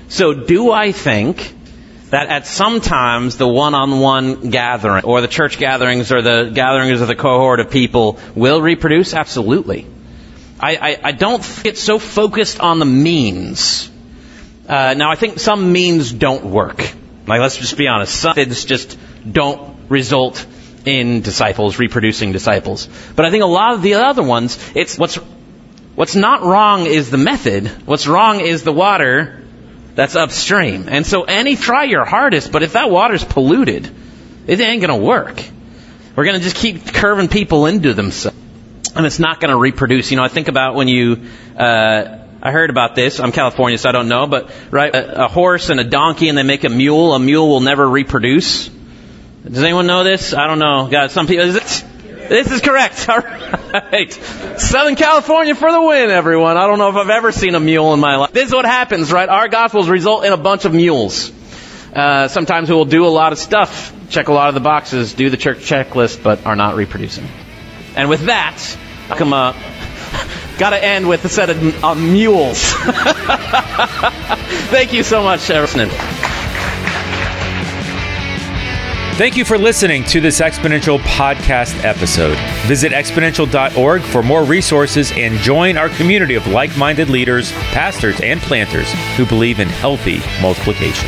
So, 0.07 0.33
do 0.33 0.71
I 0.71 0.93
think 0.93 1.53
that 2.11 2.29
at 2.29 2.47
some 2.47 2.79
times 2.79 3.35
the 3.35 3.47
one-on-one 3.47 4.49
gathering 4.49 5.03
or 5.03 5.19
the 5.19 5.27
church 5.27 5.57
gatherings 5.57 6.13
or 6.13 6.21
the 6.21 6.51
gatherings 6.53 7.01
of 7.01 7.09
the 7.09 7.15
cohort 7.15 7.59
of 7.59 7.69
people 7.69 8.17
will 8.33 8.61
reproduce? 8.61 9.13
Absolutely. 9.13 9.87
I, 10.59 10.75
I, 10.75 10.99
I 11.03 11.11
don't 11.11 11.43
get 11.63 11.77
so 11.77 11.99
focused 11.99 12.59
on 12.59 12.79
the 12.79 12.85
means. 12.85 13.89
Uh, 14.67 14.93
now, 14.95 15.11
I 15.11 15.15
think 15.15 15.39
some 15.39 15.71
means 15.71 16.11
don't 16.11 16.45
work. 16.45 16.79
Like, 17.27 17.41
let's 17.41 17.57
just 17.57 17.77
be 17.77 17.87
honest. 17.87 18.15
Some 18.15 18.33
methods 18.35 18.65
just 18.65 18.97
don't 19.29 19.89
result 19.89 20.45
in 20.85 21.21
disciples, 21.21 21.79
reproducing 21.79 22.31
disciples. 22.31 22.87
But 23.15 23.25
I 23.25 23.31
think 23.31 23.43
a 23.43 23.47
lot 23.47 23.73
of 23.73 23.81
the 23.81 23.95
other 23.95 24.23
ones, 24.23 24.57
it's 24.75 24.97
what's, 24.97 25.15
what's 25.95 26.15
not 26.15 26.43
wrong 26.43 26.85
is 26.85 27.09
the 27.09 27.17
method. 27.17 27.67
What's 27.85 28.07
wrong 28.07 28.39
is 28.39 28.63
the 28.63 28.73
water 28.73 29.43
that's 29.95 30.15
upstream. 30.15 30.87
And 30.89 31.05
so 31.05 31.23
any, 31.23 31.55
try 31.55 31.85
your 31.85 32.05
hardest, 32.05 32.51
but 32.51 32.63
if 32.63 32.73
that 32.73 32.91
water's 32.91 33.23
polluted, 33.23 33.89
it 34.45 34.59
ain't 34.59 34.81
gonna 34.81 34.97
work. 34.97 35.43
We're 36.15 36.25
gonna 36.25 36.39
just 36.39 36.57
keep 36.57 36.93
curving 36.93 37.29
people 37.29 37.65
into 37.65 37.93
themselves. 37.93 38.34
And 38.95 39.05
it's 39.05 39.19
not 39.19 39.39
gonna 39.39 39.57
reproduce. 39.57 40.11
You 40.11 40.17
know, 40.17 40.23
I 40.23 40.29
think 40.29 40.47
about 40.47 40.75
when 40.75 40.87
you, 40.87 41.27
uh, 41.57 42.19
I 42.41 42.51
heard 42.51 42.69
about 42.69 42.95
this. 42.95 43.19
I'm 43.19 43.31
California, 43.31 43.77
so 43.77 43.89
I 43.89 43.91
don't 43.91 44.07
know, 44.07 44.27
but 44.27 44.51
right, 44.71 44.93
a, 44.93 45.25
a 45.25 45.27
horse 45.27 45.69
and 45.69 45.79
a 45.79 45.83
donkey, 45.83 46.29
and 46.29 46.37
they 46.37 46.43
make 46.43 46.63
a 46.63 46.69
mule. 46.69 47.13
A 47.13 47.19
mule 47.19 47.49
will 47.49 47.59
never 47.59 47.87
reproduce. 47.87 48.69
Does 49.43 49.63
anyone 49.63 49.85
know 49.85 50.03
this? 50.03 50.33
I 50.33 50.47
don't 50.47 50.59
know. 50.59 50.87
God, 50.89 51.11
some 51.11 51.27
people. 51.27 51.45
Is 51.45 51.55
it? 51.55 51.85
This 52.29 52.51
is 52.51 52.61
correct. 52.61 53.07
All 53.09 53.19
right. 53.19 54.11
Southern 54.57 54.95
California 54.95 55.53
for 55.53 55.71
the 55.71 55.81
win, 55.81 56.09
everyone. 56.09 56.57
I 56.57 56.65
don't 56.65 56.79
know 56.79 56.89
if 56.89 56.95
I've 56.95 57.09
ever 57.09 57.31
seen 57.31 57.53
a 57.53 57.59
mule 57.59 57.93
in 57.93 57.99
my 57.99 58.15
life. 58.15 58.31
This 58.31 58.47
is 58.47 58.53
what 58.53 58.65
happens, 58.65 59.11
right? 59.11 59.29
Our 59.29 59.47
gospels 59.47 59.89
result 59.89 60.25
in 60.25 60.33
a 60.33 60.37
bunch 60.37 60.65
of 60.65 60.73
mules. 60.73 61.31
Uh, 61.93 62.27
sometimes 62.27 62.69
we 62.69 62.75
will 62.75 62.85
do 62.85 63.05
a 63.05 63.07
lot 63.07 63.31
of 63.31 63.39
stuff, 63.39 63.93
check 64.09 64.27
a 64.27 64.33
lot 64.33 64.49
of 64.49 64.55
the 64.55 64.59
boxes, 64.61 65.13
do 65.13 65.29
the 65.29 65.37
church 65.37 65.59
checklist, 65.59 66.21
but 66.23 66.45
are 66.45 66.55
not 66.55 66.75
reproducing. 66.75 67.27
And 67.95 68.09
with 68.09 68.25
that, 68.25 68.77
I 69.09 69.17
come 69.17 69.33
up. 69.33 69.55
Got 70.57 70.69
to 70.71 70.83
end 70.83 71.07
with 71.07 71.25
a 71.25 71.29
set 71.29 71.49
of 71.49 71.83
uh, 71.83 71.95
mules. 71.95 72.61
Thank 74.71 74.93
you 74.93 75.03
so 75.03 75.21
much, 75.21 75.49
Everson. 75.49 75.89
Thank 79.17 79.37
you 79.37 79.45
for 79.45 79.57
listening 79.57 80.03
to 80.05 80.19
this 80.19 80.41
Exponential 80.41 80.99
podcast 80.99 81.81
episode. 81.85 82.37
Visit 82.67 82.91
exponential.org 82.91 84.01
for 84.01 84.21
more 84.21 84.43
resources 84.43 85.13
and 85.13 85.37
join 85.37 85.77
our 85.77 85.87
community 85.87 86.35
of 86.35 86.47
like 86.47 86.77
minded 86.77 87.09
leaders, 87.09 87.53
pastors, 87.71 88.19
and 88.21 88.41
planters 88.41 88.91
who 89.15 89.25
believe 89.25 89.61
in 89.61 89.69
healthy 89.69 90.19
multiplication. 90.41 91.07